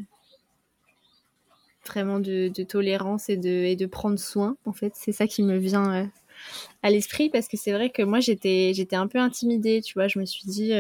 vraiment 1.86 2.20
de, 2.20 2.48
de, 2.48 2.64
tolérance 2.64 3.30
et 3.30 3.36
de, 3.36 3.50
et 3.50 3.76
de 3.76 3.86
prendre 3.86 4.18
soin. 4.18 4.56
En 4.66 4.72
fait, 4.72 4.94
c'est 4.96 5.12
ça 5.12 5.28
qui 5.28 5.44
me 5.44 5.58
vient 5.58 6.10
à 6.82 6.90
l'esprit 6.90 7.30
parce 7.30 7.50
que 7.50 7.58
c'est 7.58 7.74
vrai 7.74 7.90
que 7.90 8.02
moi, 8.02 8.22
j'étais, 8.22 8.74
j'étais 8.74 8.96
un 8.96 9.08
peu 9.08 9.20
intimidée. 9.20 9.82
Tu 9.82 9.94
vois, 9.94 10.08
je 10.08 10.20
me 10.20 10.26
suis 10.26 10.46
dit 10.46 10.74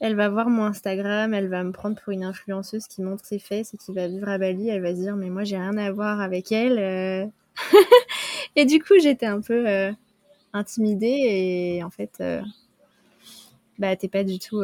elle 0.00 0.14
va 0.14 0.28
voir 0.28 0.48
mon 0.48 0.64
Instagram, 0.64 1.34
elle 1.34 1.48
va 1.48 1.64
me 1.64 1.72
prendre 1.72 2.00
pour 2.00 2.12
une 2.12 2.22
influenceuse 2.22 2.86
qui 2.86 3.02
montre 3.02 3.24
ses 3.24 3.38
fesses 3.38 3.74
et 3.74 3.76
qui 3.76 3.92
va 3.92 4.06
vivre 4.06 4.28
à 4.28 4.38
Bali. 4.38 4.68
Elle 4.68 4.82
va 4.82 4.94
se 4.94 5.00
dire, 5.00 5.16
mais 5.16 5.28
moi, 5.28 5.44
j'ai 5.44 5.56
rien 5.56 5.76
à 5.76 5.90
voir 5.90 6.20
avec 6.20 6.52
elle. 6.52 6.78
Euh. 6.78 7.26
et 8.56 8.64
du 8.64 8.80
coup, 8.80 8.94
j'étais 9.00 9.26
un 9.26 9.40
peu 9.40 9.68
euh, 9.68 9.90
intimidée 10.52 11.76
et 11.76 11.82
en 11.82 11.90
fait, 11.90 12.12
euh, 12.20 12.40
bah, 13.78 13.96
t'es 13.96 14.08
pas 14.08 14.22
du 14.22 14.38
tout 14.38 14.62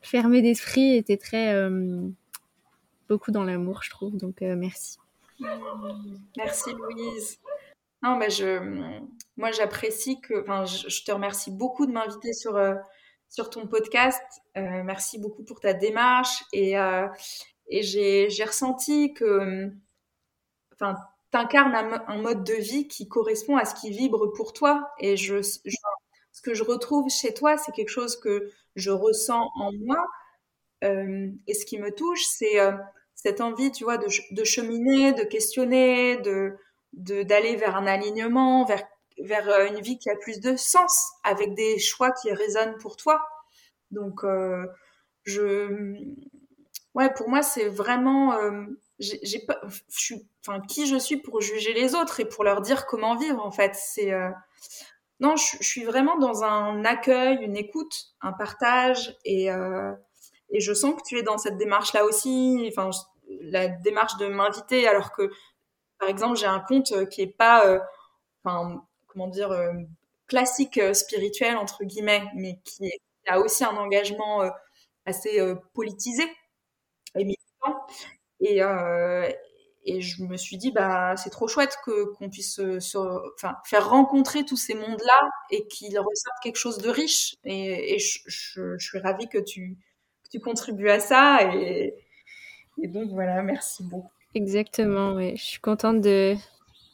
fermée 0.00 0.42
d'esprit 0.42 0.96
et 0.96 1.02
t'es 1.02 1.16
très 1.16 1.68
beaucoup 3.08 3.32
dans 3.32 3.44
l'amour, 3.44 3.82
je 3.82 3.90
trouve. 3.90 4.16
Donc, 4.16 4.40
merci. 4.42 4.98
Merci, 6.36 6.70
Louise. 6.72 7.40
Non, 8.02 8.16
mais 8.16 8.30
je, 8.30 8.92
moi, 9.36 9.50
j'apprécie 9.50 10.20
que, 10.20 10.40
enfin, 10.42 10.64
je, 10.66 11.02
te 11.02 11.10
remercie 11.10 11.50
beaucoup 11.50 11.86
de 11.86 11.92
m'inviter 11.92 12.32
sur 12.32 12.56
sur 13.28 13.50
ton 13.50 13.66
podcast. 13.66 14.22
Euh, 14.56 14.82
merci 14.84 15.18
beaucoup 15.18 15.44
pour 15.44 15.60
ta 15.60 15.72
démarche 15.72 16.44
et, 16.52 16.78
euh, 16.78 17.06
j'ai, 17.70 18.28
ressenti 18.46 19.12
que 19.12 19.70
enfin, 20.74 20.94
tu 21.32 21.38
incarnes 21.38 21.74
un, 22.06 22.22
mode 22.22 22.44
de 22.44 22.54
vie 22.54 22.86
qui 22.88 23.08
correspond 23.08 23.56
à 23.56 23.64
ce 23.64 23.74
qui 23.74 23.90
vibre 23.90 24.32
pour 24.32 24.52
toi. 24.52 24.90
Et 25.00 25.16
ce 25.16 26.42
que 26.42 26.54
je 26.54 26.62
retrouve 26.62 27.10
chez 27.10 27.34
toi, 27.34 27.58
c'est 27.58 27.72
quelque 27.72 27.88
chose 27.88 28.18
que 28.18 28.50
je 28.76 28.90
ressens 28.90 29.50
en 29.56 29.72
moi. 29.72 30.06
Euh, 30.84 31.28
et 31.46 31.54
ce 31.54 31.66
qui 31.66 31.78
me 31.78 31.90
touche, 31.90 32.24
c'est 32.24 32.58
cette 33.14 33.40
envie, 33.40 33.72
tu 33.72 33.84
vois, 33.84 33.98
de, 33.98 34.06
de, 34.30 34.44
cheminer, 34.44 35.12
de 35.12 35.24
questionner, 35.24 36.18
de 36.18 36.56
d'aller 36.92 37.56
vers 37.56 37.76
un 37.76 37.86
alignement, 37.86 38.64
vers 38.64 38.86
vers 39.22 39.48
euh, 39.48 39.66
une 39.66 39.80
vie 39.80 39.98
qui 39.98 40.10
a 40.10 40.16
plus 40.16 40.40
de 40.40 40.56
sens, 40.56 41.12
avec 41.24 41.54
des 41.54 41.78
choix 41.78 42.12
qui 42.12 42.32
résonnent 42.32 42.76
pour 42.78 42.96
toi. 42.96 43.22
Donc, 43.90 44.24
euh, 44.24 44.66
je, 45.24 45.96
ouais, 46.94 47.12
pour 47.14 47.28
moi, 47.28 47.42
c'est 47.42 47.68
vraiment, 47.68 48.34
euh, 48.34 48.64
j'ai 48.98 49.40
pas, 49.46 49.60
je 49.64 49.98
suis, 49.98 50.28
enfin, 50.46 50.60
qui 50.60 50.86
je 50.86 50.96
suis 50.96 51.18
pour 51.18 51.40
juger 51.40 51.72
les 51.72 51.94
autres 51.94 52.20
et 52.20 52.24
pour 52.24 52.44
leur 52.44 52.60
dire 52.60 52.86
comment 52.86 53.16
vivre. 53.16 53.44
En 53.44 53.50
fait, 53.50 53.74
c'est, 53.74 54.12
non, 55.20 55.36
je, 55.36 55.56
suis 55.60 55.84
vraiment 55.84 56.18
dans 56.18 56.44
un 56.44 56.84
accueil, 56.84 57.38
une 57.42 57.56
écoute, 57.56 58.14
un 58.20 58.32
partage, 58.32 59.16
et 59.24 59.48
et 60.50 60.60
je 60.60 60.72
sens 60.72 60.94
que 60.94 61.02
tu 61.04 61.18
es 61.18 61.22
dans 61.22 61.38
cette 61.38 61.58
démarche-là 61.58 62.04
aussi. 62.04 62.70
Enfin, 62.70 62.90
la 63.40 63.66
démarche 63.68 64.16
de 64.18 64.28
m'inviter, 64.28 64.86
alors 64.86 65.12
que, 65.12 65.30
par 65.98 66.08
exemple, 66.08 66.36
j'ai 66.36 66.46
un 66.46 66.60
compte 66.60 67.08
qui 67.10 67.22
est 67.22 67.26
pas, 67.26 67.80
enfin, 68.44 68.85
comment 69.16 69.28
dire, 69.28 69.50
euh, 69.50 69.72
classique 70.26 70.76
euh, 70.78 70.92
spirituel, 70.92 71.56
entre 71.56 71.84
guillemets, 71.84 72.22
mais 72.34 72.58
qui, 72.64 72.90
a 73.28 73.40
aussi 73.40 73.64
un 73.64 73.76
engagement 73.76 74.42
euh, 74.42 74.50
assez 75.06 75.40
politisé 75.74 76.22
et 77.16 77.24
militant. 77.24 77.86
Et, 78.40 80.00
je 80.00 80.24
me 80.24 80.36
suis 80.36 80.58
dit, 80.58 80.70
bah, 80.70 81.16
c'est 81.16 81.30
trop 81.30 81.48
chouette 81.48 81.76
que 81.84 82.12
qu'on 82.14 82.28
puisse 82.28 82.60
faire 83.64 83.88
rencontrer 83.88 84.44
tous 84.44 84.56
ces 84.56 84.74
mondes-là 84.74 85.30
et 85.50 85.66
qu'ils 85.66 85.98
ressortent 85.98 86.42
quelque 86.42 86.56
chose 86.56 86.78
de 86.78 86.88
riche. 86.88 87.36
Et, 87.44 87.98
je, 87.98 88.76
suis 88.78 88.98
ravie 88.98 89.28
que 89.28 89.38
tu, 89.38 89.76
que 90.24 90.28
tu 90.30 90.40
contribues 90.40 90.90
à 90.90 91.00
ça. 91.00 91.52
Et, 91.52 91.94
et 92.80 92.86
donc 92.86 93.10
voilà, 93.10 93.42
merci 93.42 93.82
beaucoup. 93.82 94.12
Exactement, 94.34 95.14
oui. 95.14 95.36
Je 95.36 95.44
suis 95.44 95.60
contente 95.60 96.00
de, 96.00 96.36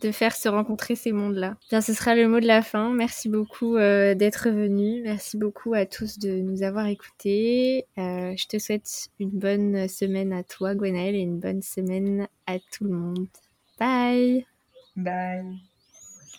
de 0.02 0.12
faire 0.12 0.34
se 0.34 0.48
rencontrer 0.48 0.94
ces 0.94 1.12
mondes-là. 1.12 1.56
Bien, 1.70 1.80
ce 1.80 1.92
sera 1.94 2.14
le 2.14 2.28
mot 2.28 2.40
de 2.40 2.46
la 2.46 2.62
fin. 2.62 2.92
Merci 2.92 3.28
beaucoup 3.28 3.76
euh, 3.76 4.14
d'être 4.14 4.50
venu. 4.50 5.02
Merci 5.02 5.36
beaucoup 5.36 5.74
à 5.74 5.86
tous 5.86 6.18
de 6.18 6.40
nous 6.40 6.62
avoir 6.62 6.86
écoutés. 6.86 7.86
Euh, 7.98 8.34
je 8.36 8.46
te 8.46 8.58
souhaite 8.58 9.08
une 9.20 9.30
bonne 9.30 9.88
semaine 9.88 10.32
à 10.32 10.42
toi, 10.42 10.74
Gwenaël, 10.74 11.14
et 11.14 11.20
une 11.20 11.38
bonne 11.38 11.62
semaine 11.62 12.28
à 12.46 12.58
tout 12.58 12.84
le 12.84 12.90
monde. 12.90 13.28
Bye. 13.78 14.46
Bye. 14.96 15.71